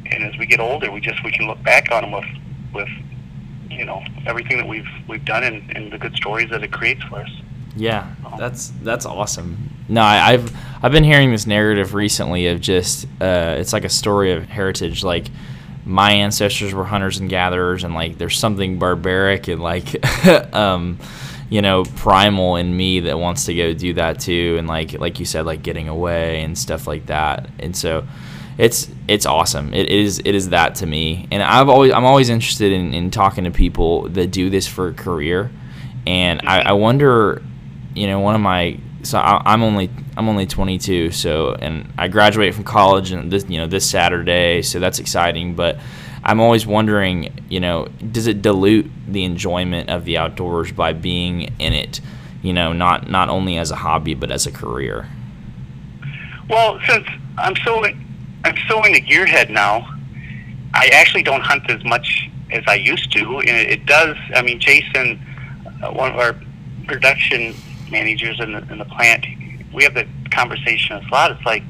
[0.06, 2.26] and as we get older, we just we can look back on them with
[2.74, 2.90] with
[3.70, 7.04] you know everything that we've we've done and, and the good stories that it creates
[7.04, 7.30] for us.
[7.76, 9.70] Yeah, that's that's awesome.
[9.90, 13.90] No, I, I've I've been hearing this narrative recently of just uh, it's like a
[13.90, 15.04] story of heritage.
[15.04, 15.28] Like
[15.86, 20.06] my ancestors were hunters and gatherers, and like there's something barbaric and like
[20.56, 21.00] um,
[21.50, 24.56] you know primal in me that wants to go do that too.
[24.60, 27.50] And like like you said, like getting away and stuff like that.
[27.60, 28.06] And so
[28.58, 29.74] it's it's awesome.
[29.74, 31.28] It is it is that to me.
[31.32, 34.90] And I've always I'm always interested in, in talking to people that do this for
[34.90, 35.52] a career.
[36.06, 37.42] And I, I wonder,
[37.96, 42.08] you know, one of my so I, I'm only I'm only 22, so and I
[42.08, 45.56] graduate from college and this you know this Saturday, so that's exciting.
[45.56, 45.80] But
[46.24, 51.54] I'm always wondering, you know, does it dilute the enjoyment of the outdoors by being
[51.60, 52.02] in it?
[52.42, 55.08] You know, not not only as a hobby but as a career.
[56.50, 57.80] Well, since I'm so
[58.44, 59.88] I'm so into gearhead now,
[60.74, 64.16] I actually don't hunt as much as I used to, and it, does.
[64.36, 65.20] I mean, Jason,
[65.84, 66.36] uh, one of our
[66.86, 67.56] production
[67.90, 69.26] managers in the in the plant,
[69.74, 71.32] we have the conversation a lot.
[71.32, 71.64] It's like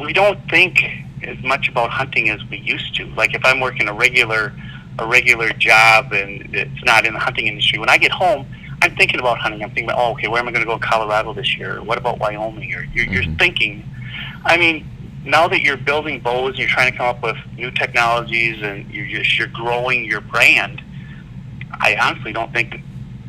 [0.00, 0.84] we don't think
[1.22, 3.06] as much about hunting as we used to.
[3.14, 4.52] Like if I'm working a regular
[4.98, 8.46] a regular job and it's not in the hunting industry, when I get home,
[8.82, 9.62] I'm thinking about hunting.
[9.62, 11.78] I'm thinking about, oh, okay, where am I going to go in Colorado this year?
[11.78, 12.74] Or what about Wyoming?
[12.74, 13.38] Or you're, you're Mhm.
[13.38, 13.88] thinking.
[14.44, 14.86] I mean,
[15.24, 18.90] now that you're building bows and you're trying to come up with new technologies and
[18.90, 20.82] you're just you're growing your brand,
[21.72, 22.76] I honestly don't think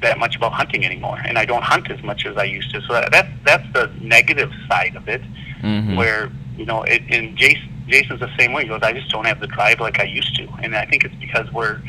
[0.02, 2.82] that much about hunting anymore, and I don't hunt as much as I used to.
[2.82, 5.22] So that, that's that's the negative side of it,
[5.62, 5.96] Mhm.
[5.96, 8.64] where you know, it, and Jason Jason's the same way.
[8.64, 11.04] He goes, I just don't have the drive like I used to, and I think
[11.04, 11.82] it's because we're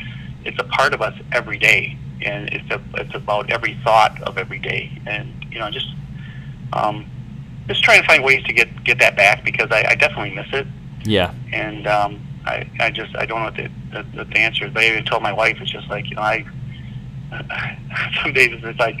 [0.45, 4.37] it's a part of us every day, and it's a, it's about every thought of
[4.37, 5.87] every day, and you know, just
[6.73, 7.05] um,
[7.67, 10.47] just trying to find ways to get get that back because I, I definitely miss
[10.53, 10.67] it
[11.05, 11.33] Yeah.
[11.51, 14.73] and um, I, I just I don't know what the, the, the answer is.
[14.73, 16.45] But I even told my wife it's just like you know I
[18.21, 18.95] some days it's like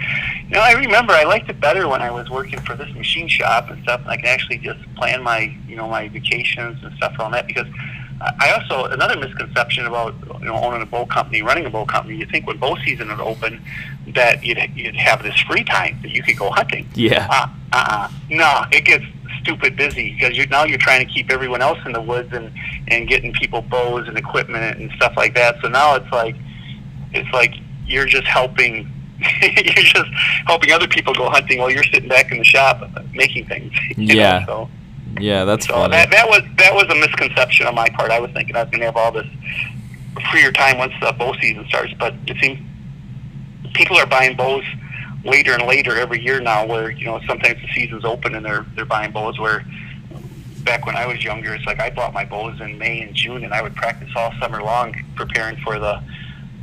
[0.47, 3.27] you know I remember I liked it better when I was working for this machine
[3.27, 4.01] shop and stuff.
[4.01, 7.47] And I can actually just plan my you know my vacations and stuff on that
[7.47, 7.67] because
[8.39, 12.15] I also another misconception about you know owning a bow company, running a bow company.
[12.17, 13.61] You think when bow season would open
[14.09, 16.87] that you'd you'd have this free time that you could go hunting.
[16.95, 17.27] Yeah.
[17.29, 18.09] Uh, uh-uh.
[18.29, 19.03] no, it gets
[19.41, 22.51] stupid busy because you now you're trying to keep everyone else in the woods and
[22.87, 25.55] and getting people bows and equipment and stuff like that.
[25.61, 26.35] So now it's like
[27.11, 27.53] it's like
[27.85, 28.89] you're just helping.
[29.41, 30.09] you're just
[30.47, 32.81] helping other people go hunting while you're sitting back in the shop
[33.13, 33.71] making things.
[33.95, 34.45] you know, Yeah.
[34.45, 34.69] so
[35.19, 35.91] Yeah, that's so funny.
[35.91, 38.11] that that was that was a misconception on my part.
[38.11, 39.27] I was thinking I was going to have all this
[40.31, 42.59] freer time once the bow season starts, but it seems
[43.73, 44.63] people are buying bows
[45.23, 46.65] later and later every year now.
[46.65, 49.39] Where you know sometimes the season's open and they're they're buying bows.
[49.39, 49.63] Where
[50.63, 53.43] back when I was younger, it's like I bought my bows in May and June,
[53.43, 56.01] and I would practice all summer long preparing for the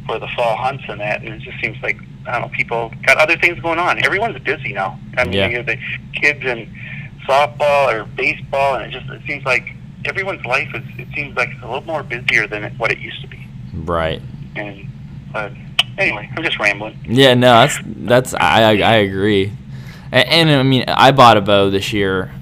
[0.06, 1.22] for the fall hunts and that.
[1.22, 4.04] And it just seems like I don't know, people got other things going on.
[4.04, 4.98] Everyone's busy now.
[5.16, 5.48] I mean, Yeah.
[5.48, 5.78] you have the
[6.14, 6.68] kids in
[7.28, 10.82] softball or baseball, and it just it seems like everyone's life is.
[10.98, 13.46] It seems like it's a little more busier than it, what it used to be.
[13.74, 14.20] right.
[14.56, 14.88] And
[15.32, 15.52] but
[15.98, 16.98] anyway, I'm just rambling.
[17.04, 19.52] Yeah, no, that's that's I I, I agree,
[20.10, 22.32] and, and I mean I bought a bow this year.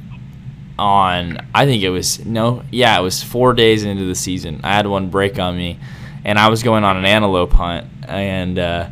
[0.78, 4.60] On I think it was no, yeah, it was four days into the season.
[4.62, 5.76] I had one break on me,
[6.24, 8.88] and I was going on an antelope hunt, and uh,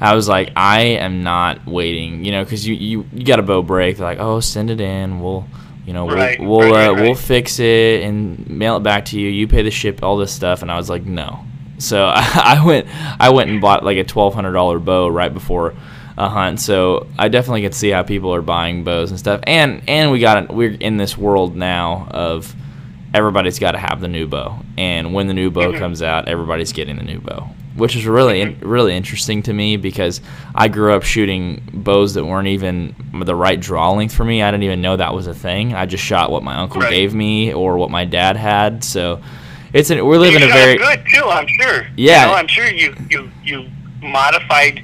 [0.00, 3.42] I was like, I am not waiting, you know, because you, you, you got a
[3.42, 3.96] bow break.
[3.96, 5.20] They're like, oh, send it in.
[5.20, 5.46] We'll,
[5.86, 9.06] you know, Right, we'll we'll, right, uh, right, we'll fix it and mail it back
[9.06, 9.28] to you.
[9.28, 10.62] You pay the ship, all this stuff.
[10.62, 11.44] And I was like, no.
[11.78, 12.86] So I, went
[13.20, 15.74] I went and bought like a twelve hundred dollar bow right before
[16.18, 16.60] a hunt.
[16.60, 19.40] So I definitely could see how people are buying bows and stuff.
[19.44, 20.52] And and we got.
[20.52, 22.54] We're in this world now of
[23.14, 24.58] everybody's got to have the new bow.
[24.76, 25.78] And when the new bow Mhm.
[25.78, 29.76] comes out, everybody's getting the new bow, which is really in, really interesting to me
[29.76, 30.20] because
[30.54, 34.42] I grew up shooting bows that weren't even the right draw length for me.
[34.42, 35.74] I didn't even know that was a thing.
[35.74, 36.90] I just shot what my uncle Right.
[36.90, 38.82] gave me or what my dad had.
[38.82, 39.20] So
[39.72, 41.24] it's an, we're living you a very good too.
[41.24, 41.86] I'm sure.
[41.96, 42.22] Yeah.
[42.22, 43.66] You know, I'm sure you you you
[44.00, 44.82] modified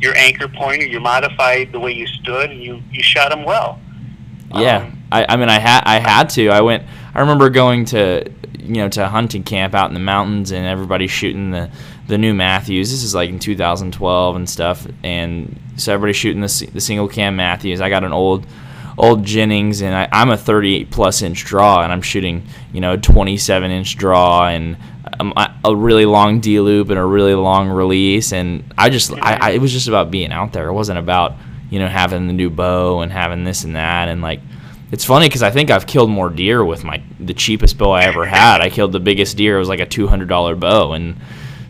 [0.00, 3.44] your anchor point, or you modified the way you stood, and you you shot them
[3.44, 3.78] well.
[4.54, 6.48] Yeah, Um, I, I mean, I had I had to.
[6.48, 6.84] I went.
[7.14, 8.24] I remember going to
[8.70, 11.70] you know to a hunting camp out in the mountains, and everybody's shooting the
[12.06, 12.90] the new Mathews.
[12.90, 17.36] This is like in 2012 and stuff, and so everybody's shooting the the single cam
[17.36, 17.80] Mathews.
[17.80, 18.46] I got an old
[18.96, 22.96] old Jennings, and I, I'm a 38 plus inch draw, and I'm shooting you know
[22.96, 24.76] 27 inch draw and
[25.18, 29.12] um, a a really long D loop and a really long release, and I just
[29.12, 30.68] I, I it was just about being out there.
[30.68, 31.34] It wasn't about
[31.70, 34.40] you know having the new bow and having this and that, and like
[34.92, 38.04] it's funny because I think I've killed more deer with my the cheapest bow I
[38.04, 38.60] ever had.
[38.60, 39.56] I killed the biggest deer.
[39.56, 41.16] It was like a two hundred dollar bow, and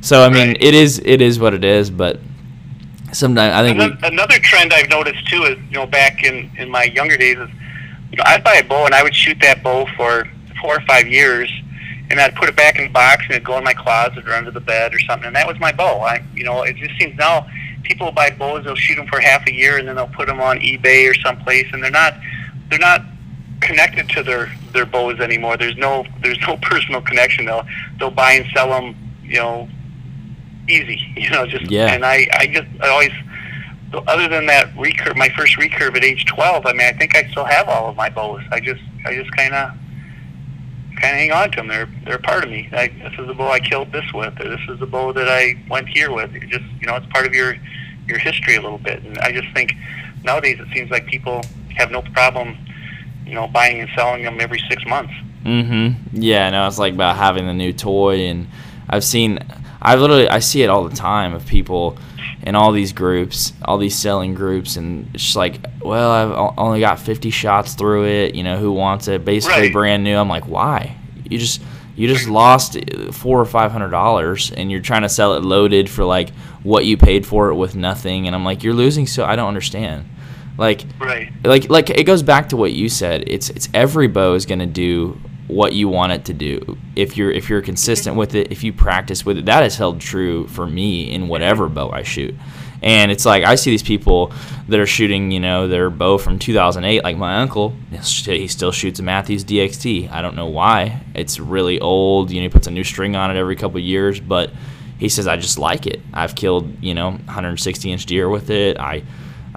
[0.01, 0.63] so I mean Right.
[0.63, 1.91] it is it is what it is.
[1.91, 2.21] But
[3.13, 6.51] sometimes I think Another, we another trend I've noticed too is you know back in
[6.59, 7.49] in my younger days is
[8.11, 10.27] you know I'd buy a bow and I would shoot that bow for
[10.61, 11.51] four or five years,
[12.11, 14.33] and I'd put it back in the box and it'd go in my closet or
[14.35, 16.01] under the bed or something, and that was my bow.
[16.01, 17.47] I you know it just seems now
[17.83, 20.41] people buy bows they'll shoot them for half a year and then they'll put them
[20.41, 22.15] on eBay or someplace and they're not
[22.69, 23.03] they're not
[23.61, 25.57] connected to their their bows anymore.
[25.57, 27.47] There's no there's no personal connection.
[27.47, 27.67] They'll
[27.99, 29.69] they'll buy and sell them you know
[30.69, 31.01] easy.
[31.17, 31.93] You know just Yeah.
[31.93, 33.13] and I I just I always
[34.07, 37.29] other than that recurve, my first recurve at age 12, I mean, I think I
[37.31, 38.43] still have all of my bows.
[38.53, 39.71] I just, I just kind of,
[41.01, 41.69] kind of hang on to them.
[41.69, 42.69] They're, they're a part of me.
[42.73, 45.29] I, this is the bow I killed this with, or this is the bow that
[45.29, 46.33] I went here with.
[46.35, 47.57] It just, you know, it's part of your,
[48.07, 49.03] your history a little bit.
[49.03, 49.75] And I just think
[50.23, 51.43] nowadays it seems like people
[51.77, 52.57] have no problem,
[53.31, 55.13] you know, buying and selling them every six months.
[55.45, 56.21] Mm-hmm.
[56.21, 58.49] Yeah, no, it's like about having the new toy, and
[58.89, 59.39] I've seen,
[59.81, 61.97] I literally, I see it all the time of people
[62.43, 66.81] in all these groups, all these selling groups, and it's just like, well, I've only
[66.81, 68.35] got 50 shots through it.
[68.35, 69.25] You know, who wants it?
[69.25, 69.73] Basically, Right.
[69.73, 70.17] brand new.
[70.17, 70.97] I'm like, why?
[71.29, 71.63] You just,
[71.97, 72.77] you just lost
[73.13, 76.31] four or five hundred dollars, and you're trying to sell it loaded for like
[76.63, 78.27] what you paid for it with nothing.
[78.27, 79.07] And I'm like, you're losing.
[79.07, 80.09] So I don't understand.
[80.61, 81.33] Like, Right.
[81.43, 83.25] like like it goes back to what you said.
[83.27, 86.77] It's it's every bow is going to do what you want it to do.
[86.95, 90.01] If you're if you're consistent with it if you practice with it that has held
[90.01, 92.35] true for me in whatever bow i shoot.
[92.83, 94.33] And it's like i see these people
[94.69, 99.01] that are shooting you know their bow from 2008 like my uncle he still shoots
[99.01, 101.01] a Mathews DXT i don't know why.
[101.15, 103.85] It's really old you know he puts a new string on it every couple of
[103.85, 104.51] years but
[104.99, 106.01] he says i just like it.
[106.13, 108.79] I've killed you know 160 inch deer with it.
[108.79, 109.03] I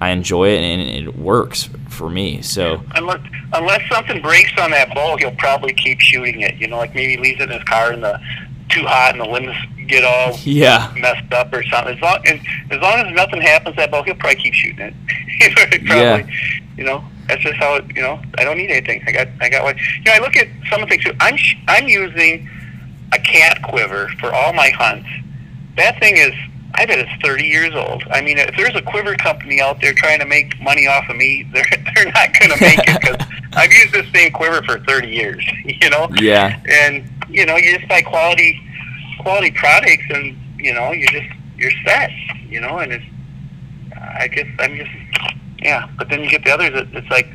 [0.04, 2.42] I enjoy it and it works for me.
[2.42, 3.22] So Unless,
[3.54, 6.56] unless something breaks on that bow, he'll probably keep shooting it.
[6.56, 8.20] You know, like maybe he leaves it in his car and the
[8.68, 9.56] too hot and the limbs
[9.88, 11.96] get all yeah, messed up or something.
[11.96, 12.40] As long as,
[12.70, 14.94] as long as nothing happens to that bow, he'll probably keep shooting it.
[15.86, 16.28] Probably, Yeah.
[16.76, 17.86] You know, that's just how it.
[17.96, 19.04] You know, I don't need anything.
[19.08, 19.78] I got I got what.
[19.78, 21.06] You know, I look at some of the things.
[21.06, 21.14] Too.
[21.22, 22.50] I'm sh- I'm using
[23.14, 25.08] a cat quiver for all my hunts.
[25.78, 26.34] That thing is.
[26.76, 28.04] I bet it's 30 years old.
[28.12, 31.16] I mean, if there's a quiver company out there trying to make money off of
[31.16, 31.66] me, they're
[31.96, 35.46] they're not going to make it because I've used this same quiver for 30 years.
[35.66, 38.62] You know, yeah, and you know you just buy quality
[39.20, 42.12] quality products and you know you just you're set
[42.48, 43.06] you know and it's
[44.20, 44.92] i guess i'm just
[45.60, 47.28] yeah but then you get the others it's like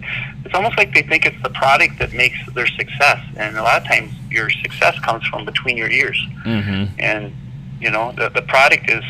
[0.45, 3.81] it's almost like they think it's the product that makes their success and a lot
[3.81, 7.35] of times your success comes from between your ears hmm and
[7.81, 9.05] you know the, the product is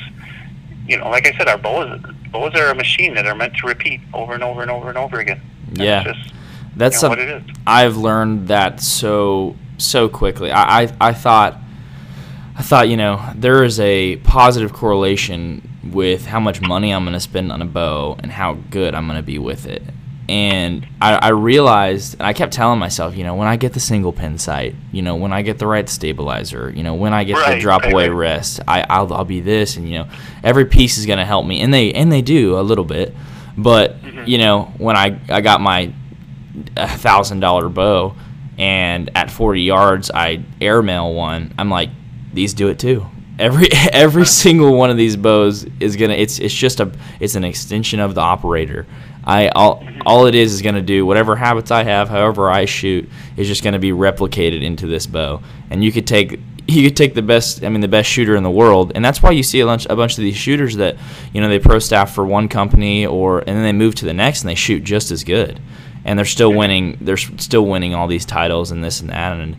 [0.88, 2.00] you know like i said our bows
[2.32, 4.98] bows are a machine that are meant to repeat over and over and over and
[4.98, 5.40] over again
[5.72, 6.02] Yeah.
[6.04, 6.32] just
[6.76, 10.50] that's you know, some, what it is I've learned that so so quickly.
[10.50, 11.56] I, I I thought
[12.56, 17.14] I thought you know there is a positive correlation with how much money I'm going
[17.14, 19.82] to spend on a bow and how good I'm going to be with it.
[20.28, 23.80] And I, I realized, and I kept telling myself, you know, when I get the
[23.80, 27.24] single pin sight, you know, when I get the right stabilizer, you know, when I
[27.24, 28.34] get the drop right, away right.
[28.36, 30.08] wrist, I, I'll, I'll be this, and you know,
[30.44, 33.14] every piece is going to help me, and they and they do a little bit,
[33.56, 34.28] but Mhm.
[34.28, 35.92] you know, when I I got my
[36.76, 38.14] thousand dollar bow,
[38.58, 41.54] and at 40 yards I airmail one.
[41.58, 41.90] I'm like,
[42.32, 43.06] these do it too.
[43.38, 46.14] Every every single one of these bows is gonna.
[46.14, 46.90] It's it's just a.
[47.20, 48.86] It's an extension of the operator.
[49.24, 53.08] I all all it is is gonna do whatever habits I have, however I shoot,
[53.36, 55.42] is just gonna be replicated into this bow.
[55.70, 57.64] And you could take you could take the best.
[57.64, 59.86] I mean, the best shooter in the world, and that's why you see a bunch
[59.86, 60.96] a bunch of these shooters that
[61.32, 64.12] you know they pro staff for one company or and then they move to the
[64.12, 65.60] next and they shoot just as good,
[66.04, 66.98] and they're still winning.
[67.00, 69.56] They're still winning all these titles and this and that and.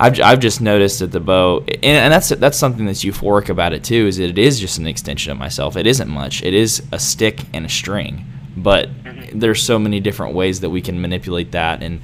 [0.00, 3.72] I've, I've just noticed that the bow, and, and that's that's something that's euphoric about
[3.72, 5.76] it too, is that it is just an extension of myself.
[5.76, 6.40] It isn't much.
[6.44, 8.24] It is a stick and a string,
[8.56, 9.38] but mm-hmm.
[9.38, 12.00] there's so many different ways that we can manipulate that, and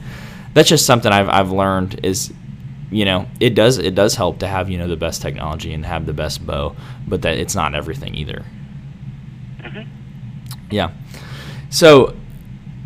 [0.53, 2.33] that's just something I've I've learned is,
[2.91, 5.85] you know, it does it does help to have you know the best technology and
[5.85, 8.45] have the best bow, but that it's not everything either.
[9.61, 9.89] Mm-hmm.
[10.71, 10.93] Yeah.
[11.71, 12.17] So,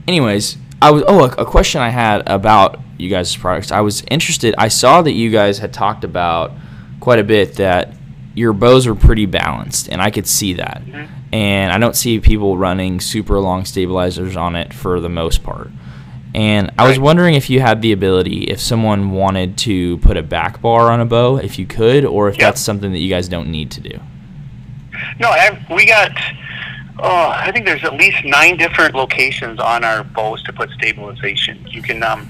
[0.07, 3.72] anyways, I was oh a, a question I had about you guys' products.
[3.72, 4.55] I was interested.
[4.59, 6.53] I saw that you guys had talked about
[7.01, 7.95] quite a bit that
[8.35, 10.83] your bows were pretty balanced, and I could see that.
[10.85, 11.17] Mm-hmm.
[11.33, 15.70] And I don't see people running super long stabilizers on it for the most part.
[16.35, 20.22] And I was wondering if you had the ability, if someone wanted to put a
[20.22, 22.49] back bar on a bow, if you could, or if yep.
[22.49, 23.99] that's something that you guys don't need to do.
[25.18, 26.12] No, I, we got.
[27.01, 31.64] Oh, I think there's at least nine different locations on our bows to put stabilization.
[31.68, 32.29] You can um,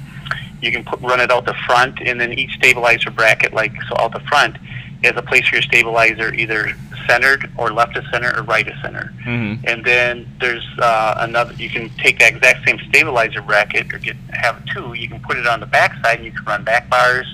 [0.60, 3.96] you can put, run it out the front, and then each stabilizer bracket, like so
[3.98, 4.56] out the front,
[5.04, 6.74] has a place for your stabilizer either
[7.08, 9.12] centered or left of center or right of center.
[9.24, 9.66] Mm-hmm.
[9.66, 11.54] And then there's uh, another.
[11.54, 14.94] You can take that exact same stabilizer bracket or get have two.
[14.94, 17.26] You can put it on the back side, and you can run back bars.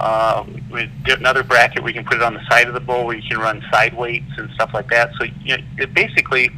[0.00, 3.04] Uh, with another bracket where you can put it on the side of the bowl
[3.04, 5.10] where you can run side weights and stuff like that.
[5.18, 6.50] So you know, it basically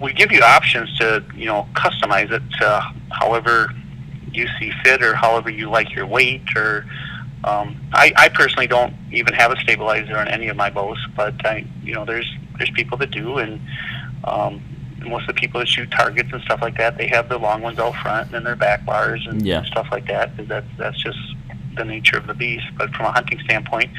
[0.00, 3.72] we give you options to you know customize it to however
[4.32, 6.86] you see fit or however you like your weight or
[7.44, 11.34] um, I, I personally don't even have a stabilizer on any of my bows, but
[11.44, 13.60] I, you know, there's there's people that do, and
[14.24, 14.62] um,
[15.00, 17.60] most of the people that shoot targets and stuff like that, they have the long
[17.60, 19.62] ones out front and then their back bars and yeah.
[19.64, 20.34] stuff like that.
[20.34, 21.18] Because that's that's just
[21.76, 22.64] the nature of the beast.
[22.78, 23.90] But from a hunting standpoint,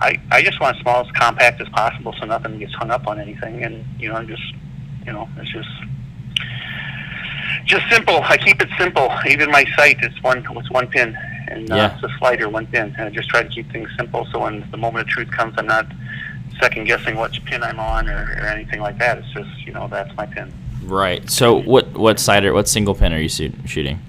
[0.00, 3.06] I I just want as small as compact as possible, so nothing gets hung up
[3.06, 4.54] on anything, and you know, I'm just
[5.06, 5.70] you know, it's just
[7.64, 8.20] just simple.
[8.22, 9.10] I keep it simple.
[9.26, 11.16] Even my sight is one it's one pin,
[11.52, 11.94] and uh, yeah.
[11.94, 12.94] it's a slider, one pin.
[12.98, 14.26] And I just try to keep things simple.
[14.32, 15.86] So when the moment of truth comes, I'm not
[16.60, 19.18] second guessing which pin I'm on or, or anything like that.
[19.18, 20.52] It's just you know that's my pin.
[20.84, 21.28] Right.
[21.30, 22.52] So what what sighter?
[22.52, 24.00] What single pin are you shoot, shooting?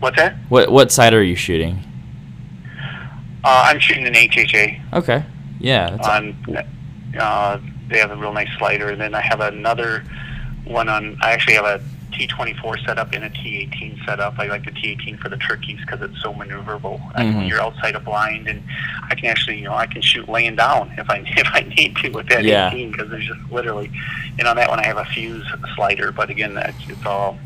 [0.00, 0.36] What's that?
[0.48, 1.78] What what sight are you shooting?
[3.44, 4.94] Uh, I'm shooting an HHA.
[4.94, 5.22] Okay.
[5.60, 5.98] Yeah.
[6.02, 6.34] on,
[7.18, 10.02] uh, they have a real nice slider, and then I have another
[10.64, 11.18] one on.
[11.22, 11.80] I actually have a
[12.14, 14.38] T24 setup and a T18 setup.
[14.38, 17.00] I like the T18 for the turkeys because it's so maneuverable.
[17.12, 17.36] Mm-hmm.
[17.36, 18.62] When you're outside a blind, and
[19.10, 21.96] I can actually, you know, I can shoot laying down if I if I need
[21.96, 22.68] to with that yeah.
[22.68, 23.90] 18 because there's just literally,
[24.38, 26.12] and on that one I have a fuse slider.
[26.12, 27.38] But again, that's it's all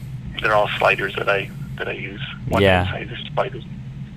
[0.43, 2.23] they're all sliders that I that I use.
[2.49, 2.91] One yeah.
[3.35, 3.64] Sliders.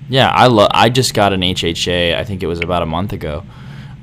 [0.08, 0.70] Yeah, I love.
[0.74, 2.16] I just got an HHA.
[2.16, 3.44] I think it was about a month ago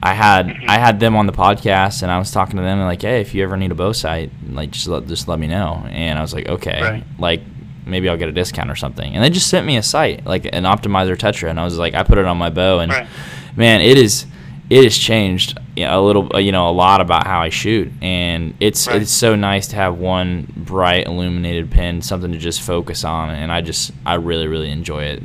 [0.02, 0.70] I had mm-hmm.
[0.70, 3.22] I had them on the podcast, and I was talking to them and like, hey,
[3.22, 5.86] if you ever need a bow sight, like just let just let me know.
[5.90, 7.04] And I was like, okay, right.
[7.18, 7.42] like
[7.86, 9.14] maybe I'll get a discount or something.
[9.14, 11.96] And they just sent me a sight, like an optimizer tetra, and I was like,
[11.96, 13.08] I put it on my bow, and right.
[13.56, 14.26] man, it is
[14.70, 18.88] it has changed a little, you know, a lot about how I shoot, and it's
[18.88, 19.02] right.
[19.02, 23.52] it's so nice to have one bright illuminated pin, something to just focus on, and
[23.52, 25.24] I just I really really enjoy it.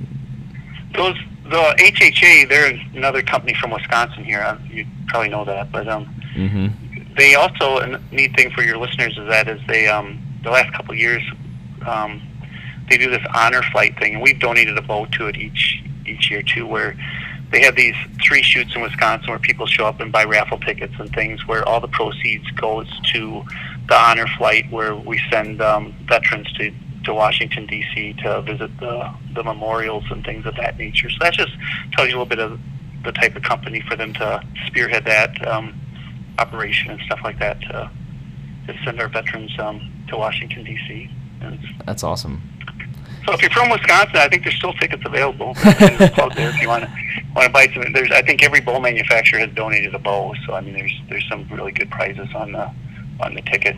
[0.97, 4.41] Those the HHA, they're another company from Wisconsin here.
[4.41, 7.15] Uh, you probably know that, but um, mm-hmm.
[7.17, 10.73] they also a neat thing for your listeners is that is they um, the last
[10.73, 11.23] couple of years
[11.87, 12.23] um,
[12.89, 16.31] they do this honor flight thing, and we've donated a boat to it each each
[16.31, 16.97] year too, where
[17.51, 17.95] they have these
[18.27, 21.67] three shoots in Wisconsin where people show up and buy raffle tickets and things, where
[21.69, 23.43] all the proceeds goes to
[23.89, 26.73] the honor flight, where we send um, veterans to
[27.05, 28.15] to Washington D.C.
[28.23, 31.11] to visit the the memorials and things of that nature.
[31.11, 31.53] So that just
[31.93, 32.61] tells you a little bit of
[33.05, 35.79] the type of company for them to spearhead that um,
[36.39, 37.91] operation and stuff like that to,
[38.67, 41.11] to send our veterans um, to Washington D.C.
[41.87, 42.43] That's awesome.
[43.27, 46.85] So if you're from Wisconsin, I think there's still tickets available there if you want
[46.85, 46.91] to
[47.35, 47.91] want to buy some.
[47.93, 51.27] There's I think every bow manufacturer has donated a bow, so I mean there's there's
[51.29, 52.71] some really good prizes on the
[53.21, 53.77] on the ticket.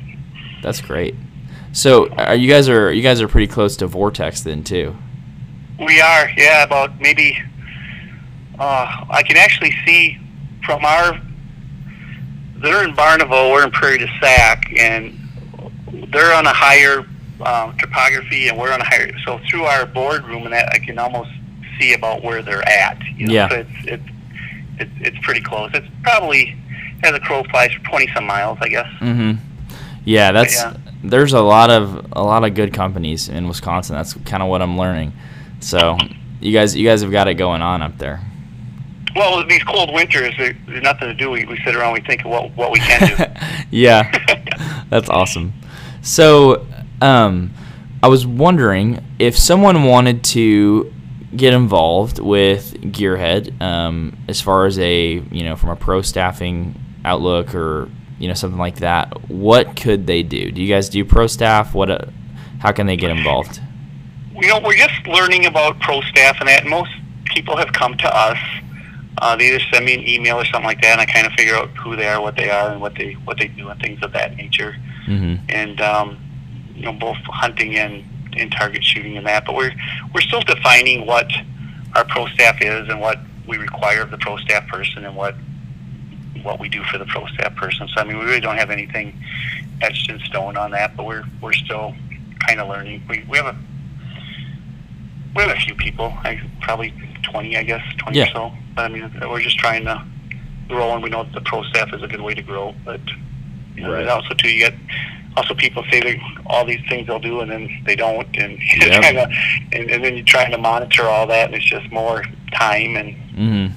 [0.62, 1.14] That's great.
[1.72, 4.96] So, are you guys are you guys are pretty close to Vortex then too?
[5.78, 6.64] We are, yeah.
[6.64, 7.38] About maybe
[8.58, 10.18] uh, I can actually see
[10.64, 11.20] from our.
[12.56, 15.18] They're in Barneveld, we're in Prairie du Sac, and
[16.12, 17.00] they're on a higher
[17.44, 19.10] um, topography, and we're on a higher.
[19.26, 21.30] So through our boardroom, and that I can almost
[21.78, 22.98] see about where they're at.
[23.16, 23.34] You know?
[23.34, 23.48] Yeah.
[23.50, 24.08] So it's, it's
[24.78, 25.70] It's it's pretty close.
[25.74, 26.54] It's probably
[27.02, 28.88] as a crow flies twenty some miles, I guess.
[29.00, 29.40] Mm-hmm.
[30.04, 30.76] Yeah, that's yeah.
[31.10, 33.96] There's a lot of a lot of good companies in Wisconsin.
[33.96, 35.12] That's kind of what I'm learning.
[35.60, 35.96] So
[36.40, 38.20] you guys you guys have got it going on up there.
[39.14, 41.30] Well, these cold winters, there's nothing to do.
[41.30, 43.24] We, we sit around, we think of what what we can do.
[43.70, 45.54] yeah, that's awesome.
[46.02, 46.66] So,
[47.00, 47.52] um,
[48.02, 50.92] I was wondering if someone wanted to
[51.34, 56.78] get involved with Gearhead, um, as far as a you know from a pro staffing
[57.04, 57.88] outlook or
[58.18, 59.30] you know something like that.
[59.30, 60.50] What could they do?
[60.50, 61.74] Do you guys do pro staff?
[61.74, 61.90] What?
[61.90, 62.06] Uh,
[62.60, 63.60] how can they get involved?
[64.40, 66.66] you know, we're just learning about pro staff and that.
[66.66, 66.90] Most
[67.24, 68.38] people have come to us.
[69.18, 71.32] Uh, they either send me an email or something like that, and I kind of
[71.32, 73.80] figure out who they are, what they are, and what they what they do, and
[73.80, 74.76] things of that nature.
[75.06, 75.44] Mm-hmm.
[75.48, 76.18] And um,
[76.74, 78.04] you know, both hunting and,
[78.36, 79.46] and target shooting and that.
[79.46, 79.72] But we're
[80.14, 81.30] we're still defining what
[81.94, 85.34] our pro staff is and what we require of the pro staff person and what
[86.46, 87.88] what we do for the pro staff person.
[87.88, 89.12] So I mean, we really don't have anything
[89.82, 91.94] etched in stone on that, but we're we're still
[92.46, 93.02] kind of learning.
[93.08, 93.56] We we have a
[95.34, 98.24] we have a few people, I, probably twenty, I guess, twenty Yeah.
[98.28, 98.52] or so.
[98.74, 100.02] But I mean, we're just trying to
[100.68, 102.74] grow, and we know that the pro staff is a good way to grow.
[102.84, 103.00] But
[103.74, 104.08] you know, Right.
[104.08, 104.74] also too, you get
[105.36, 108.88] also people say they all these things they'll do, and then they don't, and you're
[108.88, 109.00] Yep.
[109.02, 109.28] trying to,
[109.78, 113.14] and, and then you're trying to monitor all that, and it's just more time and
[113.36, 113.68] Mm-hmm.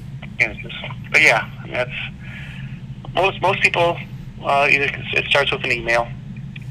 [0.41, 0.76] and it's just,
[1.11, 1.91] but yeah, I mean, that's
[3.14, 3.97] most most people.
[4.43, 6.07] Uh, either it starts with an email.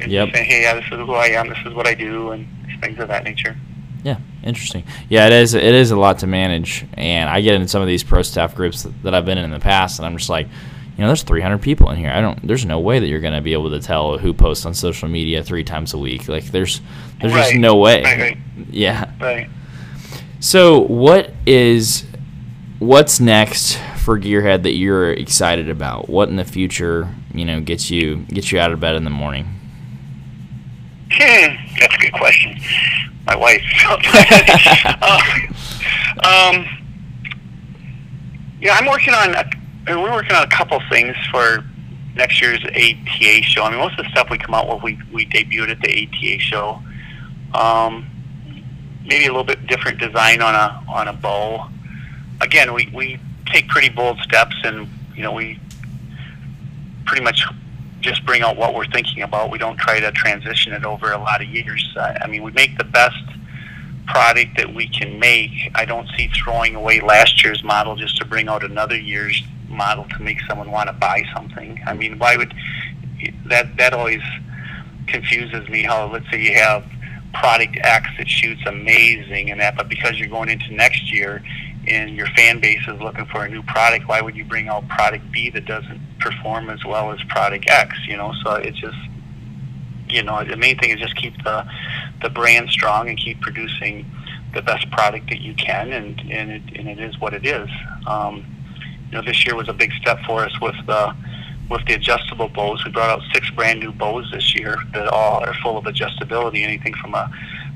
[0.00, 0.32] And Yep.
[0.32, 1.48] Saying, hey, yeah, this is who I am.
[1.48, 2.48] This is what I do, and
[2.80, 3.56] things of that nature.
[4.04, 4.84] Yeah, interesting.
[5.08, 5.54] Yeah, it is.
[5.54, 8.54] It is a lot to manage, and I get in some of these pro staff
[8.54, 11.08] groups that, that I've been in in the past, and I'm just like, you know,
[11.08, 12.10] there's 300 people in here.
[12.10, 12.46] I don't.
[12.46, 15.08] There's no way that you're going to be able to tell who posts on social
[15.08, 16.28] media three times a week.
[16.28, 16.80] Like, there's,
[17.20, 18.02] there's just no way.
[18.02, 18.38] Right, right.
[18.70, 19.10] Yeah.
[19.20, 19.50] Right.
[20.40, 22.04] So, what is,
[22.78, 23.78] what's next
[24.08, 26.08] for Gearhead that you're excited about?
[26.08, 29.10] What in the future, you know, gets you gets you out of bed in the
[29.10, 29.44] morning?
[31.12, 32.58] Hmm, that's a good question.
[33.26, 33.60] My wife.
[35.02, 35.20] uh,
[36.26, 36.66] um,
[38.62, 39.34] yeah, I'm working on.
[39.34, 39.44] A,
[39.88, 41.62] we're working on a couple things for
[42.14, 43.64] next year's ATA show.
[43.64, 46.08] I mean, most of the stuff we come out with, we we debuted at the
[46.08, 46.82] ATA show.
[47.52, 48.08] Um,
[49.04, 51.68] maybe a little bit different design on a on a bow.
[52.40, 53.20] Again, we we
[53.52, 55.60] take pretty bold steps, and you know we
[57.06, 57.44] pretty much
[58.00, 59.50] just bring out what we're thinking about.
[59.50, 61.86] We don't try to transition it over a lot of years.
[61.96, 63.16] Uh, I mean, we make the best
[64.06, 65.50] product that we can make.
[65.74, 70.04] I don't see throwing away last year's model just to bring out another year's model
[70.04, 71.80] to make someone want to buy something.
[71.86, 72.54] I mean, why would
[73.46, 73.76] that?
[73.76, 74.22] That always
[75.06, 75.82] confuses me.
[75.82, 76.84] How let's say you have
[77.34, 81.42] product X that shoots amazing and that, but because you're going into next year
[81.88, 84.86] and your fan base is looking for a new product, why would you bring out
[84.88, 87.96] product B that doesn't perform as well as product X?
[88.06, 88.96] You know, so it's just
[90.08, 91.66] you know the main thing is just keep the
[92.22, 94.10] the brand strong and keep producing
[94.54, 97.68] the best product that you can, and and it, and it is what it is.
[98.06, 98.44] Um,
[99.10, 101.14] you know, this year was a big step for us with the
[101.70, 102.84] with the adjustable bows.
[102.84, 106.62] We brought out six brand new bows this year that all are full of adjustability,
[106.62, 107.30] anything from a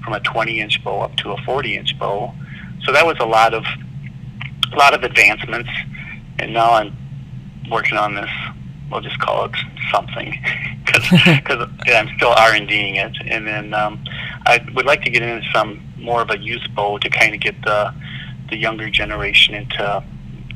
[0.05, 2.35] from a 20 inch bow up to a 40 inch bow.
[2.85, 3.65] So that was a lot of
[4.73, 5.71] a lot of advancements,
[6.39, 6.97] and now I'm
[7.71, 8.31] working on this.
[8.91, 9.53] We'll just call it
[9.91, 10.39] something
[10.85, 14.03] because I'm still R and Ding it, and then um,
[14.47, 17.41] I would like to get into some more of a youth bow to kind of
[17.41, 17.95] get the
[18.51, 20.05] the younger generation into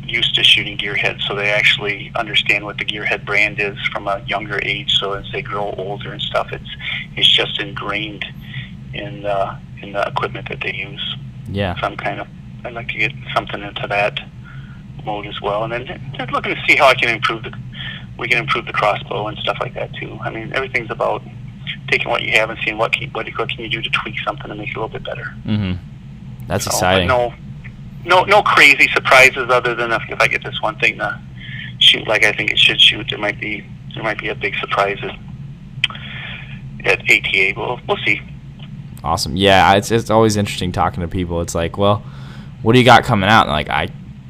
[0.05, 4.23] used to shooting gearhead so they actually understand what the gearhead brand is from a
[4.29, 6.69] younger age so as they grow older and stuff it's
[7.17, 8.25] it's just ingrained
[8.95, 11.17] in the in the equipment that they use
[11.49, 11.75] Yeah.
[11.81, 12.29] so I'm kind of
[12.67, 14.21] I'd like to get something into that
[15.05, 17.57] mode as well and then just looking to see how I can improve the
[18.19, 21.23] we can improve the crossbow and stuff like that too I mean everything's about
[21.89, 24.17] taking what you have and seeing what can, what, what can you do to tweak
[24.25, 25.97] something to make it a little bit better Mm-hmm.
[26.47, 27.09] That's so, exciting.
[27.09, 27.35] No,
[28.05, 31.21] no, no crazy surprises other than if, if I get this one thing to
[31.79, 33.65] shoot like I think it should shoot, there might be
[33.95, 35.19] there might be a big surprise at,
[36.87, 37.55] at ATA.
[37.57, 38.21] We'll we'll see.
[39.03, 39.37] Awesome.
[39.37, 41.41] Yeah, it's it's always interesting talking to people.
[41.41, 42.03] It's like, well,
[42.63, 43.43] what do you got coming out?
[43.43, 43.89] And like, I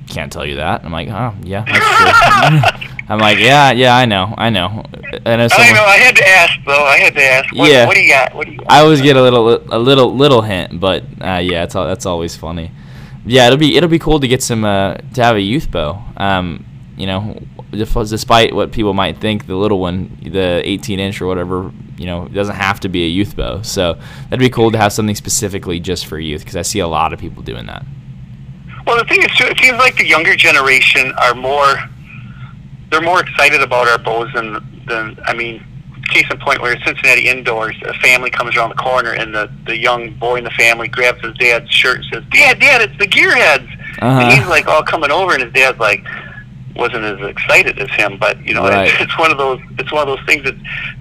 [0.09, 0.85] can't tell you that.
[0.85, 2.91] I'm like, oh yeah, that's true.
[3.09, 4.85] I'm like, yeah, yeah, I know, I know.
[5.25, 5.85] I know I know.
[5.85, 6.85] I had to ask though.
[6.85, 7.55] I had to ask.
[7.55, 7.87] What, Yeah.
[7.87, 8.35] What do you got?
[8.35, 8.71] What do you got?
[8.71, 12.07] I always get a little a little little hint, but uh, yeah, it's all, that's
[12.07, 12.73] always funny.
[13.25, 16.03] Yeah, it'll be it'll be cool to get some uh, to have a youth bow.
[16.17, 16.65] Um,
[16.97, 17.41] you know,
[17.73, 22.25] despite what people might think, the little one, the 18 inch or whatever, you know,
[22.25, 23.63] it doesn't have to be a youth bow.
[23.63, 26.89] So that'd be cool to have something specifically just for youth because I see a
[26.89, 27.85] lot of people doing that.
[28.87, 31.77] Well, the thing is, too, it seems like the younger generation are more.
[32.91, 34.55] They're more excited about our bows than
[34.87, 35.65] than I mean.
[36.13, 39.77] Case in point, where Cincinnati indoors, a family comes around the corner, and the the
[39.77, 43.09] young boy in the family grabs his dad's shirt and says, "Dad, Dad, it's the
[43.09, 43.69] Gearheads."
[44.01, 44.21] Uh-huh.
[44.21, 46.05] And he's like all coming over, and his dad's like
[46.77, 48.19] wasn't as excited as him.
[48.21, 48.87] But you know, Right.
[48.89, 50.55] it's, it's one of those it's one of those things that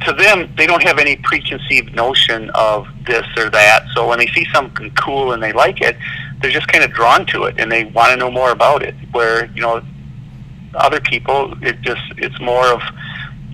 [0.07, 3.83] to them they don't have any preconceived notion of this or that.
[3.93, 5.95] So when they see something cool and they like it,
[6.45, 8.93] they're just kind of drawn to it and they want to know more about it.
[9.11, 9.81] Where you know
[10.75, 12.81] other people, it just it's more of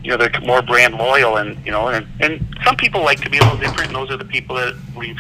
[0.04, 3.30] you know they're more brand loyal and you know and, and some people like to
[3.30, 3.88] be a little different.
[3.88, 5.20] And those are the people that we've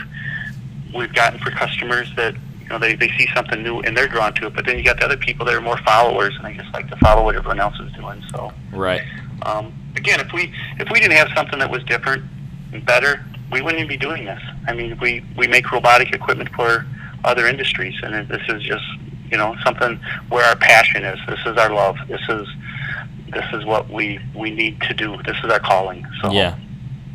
[0.93, 4.33] we've gotten for customers that you know they, they see something new and they're drawn
[4.33, 4.53] to it.
[4.53, 6.89] But then you got the other people that are more followers and they just like
[6.89, 8.21] to follow what everyone else is doing.
[8.31, 9.01] So Right.
[9.45, 12.25] um, again, if we if we didn't have something that was different
[12.73, 14.41] and better, we wouldn't even be doing this.
[14.67, 16.85] I mean, we we make robotic equipment for
[17.23, 18.83] other industries, and this is just
[19.31, 19.99] you know something
[20.29, 21.19] where our passion is.
[21.27, 21.95] This is our love.
[22.07, 22.47] This is
[23.33, 25.17] this is what we we need to do.
[25.25, 26.05] This is our calling.
[26.21, 26.55] So Yeah.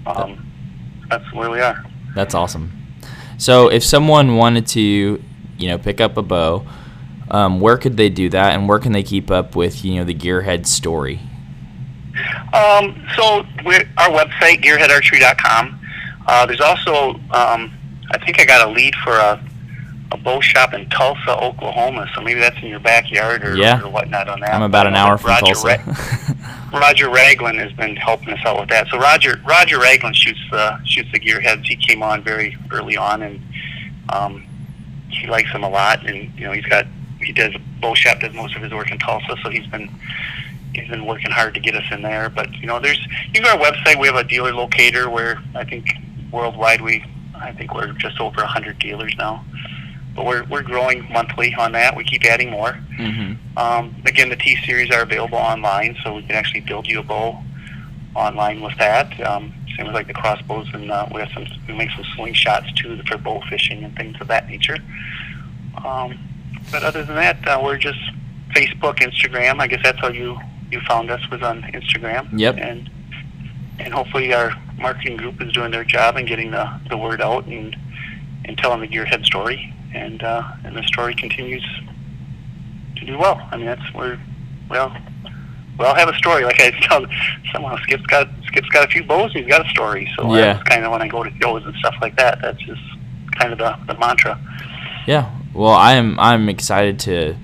[0.07, 0.45] um,
[1.11, 1.85] that's where we are.
[2.15, 2.73] That's awesome.
[3.39, 4.81] So if someone wanted to,
[5.59, 6.67] you know, pick up a bow,
[7.31, 10.05] um, where could they do that, and where can they keep up with, you know,
[10.05, 11.21] the Gearhead story?
[12.55, 13.45] Um, so
[13.99, 15.79] our website, gearheadarchery.com.
[16.27, 17.73] Uh, there's also, um,
[18.11, 19.39] I think I got a lead for a,
[20.13, 22.09] a bow shop in Tulsa, Oklahoma.
[22.15, 23.83] So maybe that's in your backyard or, Yeah.
[23.83, 24.55] or whatnot on that.
[24.55, 25.67] I'm about an hour from Roger Tulsa.
[26.73, 28.87] Ra- Roger Raglin has been helping us out with that.
[28.89, 31.65] So Roger Roger Raglin shoots the shoots the gearheads.
[31.67, 33.41] He came on very early on, and
[34.13, 34.47] um,
[35.09, 36.07] he likes them a lot.
[36.09, 36.87] And you know, he's got
[37.21, 39.89] he does bow shop does most of his work in Tulsa, so he's been
[40.75, 42.29] he's been working hard to get us in there.
[42.29, 43.01] But you know, there's
[43.33, 43.99] you go to our website.
[43.99, 45.89] We have a dealer locator where I think
[46.31, 47.05] worldwide we
[47.35, 49.45] I think we're just over a hundred dealers now.
[50.17, 51.95] But we're we're growing monthly on that.
[51.95, 52.73] We keep adding more.
[52.73, 57.01] hmm Um, again, the T series are available online, so we can actually build you
[57.01, 57.43] a bow
[58.15, 59.21] online with that.
[59.21, 62.75] Um, same with like the crossbows, and uh, we have some we make some slingshots
[62.77, 64.79] too for bow fishing and things of that nature.
[65.85, 66.19] Um,
[66.73, 67.99] but other than that, uh, we're just
[68.55, 69.61] Facebook, Instagram.
[69.61, 70.39] I guess that's how you
[70.71, 72.29] you found us was on Instagram.
[72.39, 72.57] Yep.
[72.59, 72.91] And
[73.79, 77.47] and hopefully our marketing group is doing their job and getting the, the word out
[77.47, 77.77] and
[78.45, 79.73] and telling the gearhead story.
[79.97, 81.65] And uh, and the story continues
[82.97, 83.41] to do well.
[83.51, 84.21] I mean, that's where,
[84.69, 84.95] well,
[85.79, 86.45] we all have a story.
[86.45, 87.05] Like I tell
[87.53, 89.31] someone, Skip's got Skip's got a few bows.
[89.35, 90.09] And he's got a story.
[90.17, 90.55] So Yeah.
[90.55, 92.39] that's kind of when I go to shows and stuff like that.
[92.43, 92.81] That's just
[93.39, 94.39] kind of the, the mantra.
[95.07, 95.31] Yeah.
[95.55, 97.37] Well, I'm I'm excited to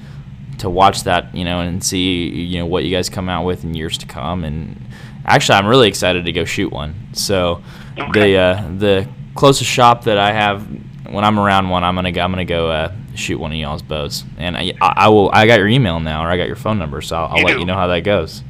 [0.58, 3.64] to watch that, you know, and see you know what you guys come out with
[3.64, 4.44] in years to come.
[4.44, 4.78] And
[5.24, 6.94] actually, I'm really excited to go shoot one.
[7.14, 7.62] So
[7.98, 8.20] Okay.
[8.32, 10.66] the uh, the closest shop that I have
[11.12, 13.82] when I'm around one, I'm gonna go, I'm gonna go uh, shoot one of y'all's
[13.82, 14.24] bows.
[14.38, 17.00] And I, I will I got your email now or I got your phone number,
[17.02, 17.60] so I'll, I'll let do.
[17.60, 18.42] you know how that goes.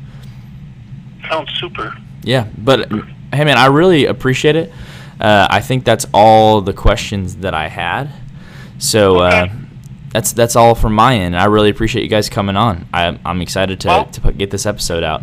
[1.28, 1.94] Sounds super.
[2.22, 2.90] Yeah, but
[3.32, 4.72] hey, man, I really appreciate it.
[5.20, 8.10] Uh, I think that's all the questions that I had.
[8.78, 9.48] So uh,
[10.12, 11.36] that's that's all from my end.
[11.36, 12.86] I really appreciate you guys coming on.
[12.92, 15.22] I, I'm excited to, Well- to put, get this episode out.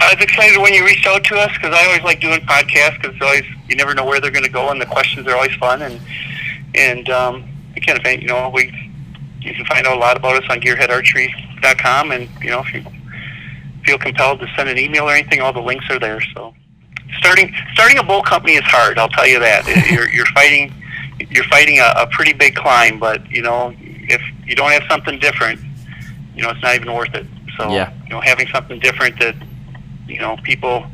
[0.00, 3.00] I was excited when you reached out to us because I always like doing podcasts
[3.00, 5.54] because always you never know where they're going to go and the questions are always
[5.56, 6.00] fun and
[6.74, 7.44] and um,
[7.76, 8.64] again, if you know we
[9.40, 12.84] you can find out a lot about us on GearheadArchery.com and you know if you
[13.84, 16.20] feel compelled to send an email or anything, all the links are there.
[16.34, 16.54] So
[17.18, 18.98] starting starting a bow company is hard.
[18.98, 20.72] I'll tell you that you're you're fighting
[21.30, 25.18] you're fighting a, a pretty big climb, but you know if you don't have something
[25.18, 25.60] different,
[26.34, 27.26] you know it's not even worth it.
[27.56, 27.92] So Yeah.
[28.04, 29.34] you know having something different that
[30.06, 30.86] you know people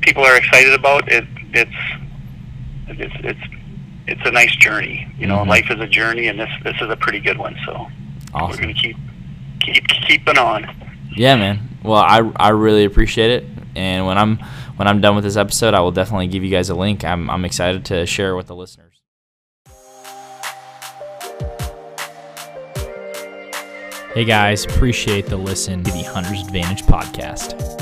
[0.00, 1.70] people are excited about it it's
[2.88, 3.40] it's it's
[4.06, 5.46] it's a nice journey you know Mhm.
[5.48, 7.86] life is a journey and this this is a pretty good one so
[8.34, 8.96] we're going to keep
[9.60, 10.66] keep keeping on
[11.14, 11.68] Yeah, man.
[11.84, 13.44] Well, I, I really appreciate it.
[13.76, 14.38] And when I'm
[14.76, 17.04] when I'm done with this episode, I will definitely give you guys a link.
[17.04, 18.88] I'm I'm excited to share it with the listeners.
[24.14, 27.81] Hey guys, appreciate the listen to the Hunter's Advantage podcast.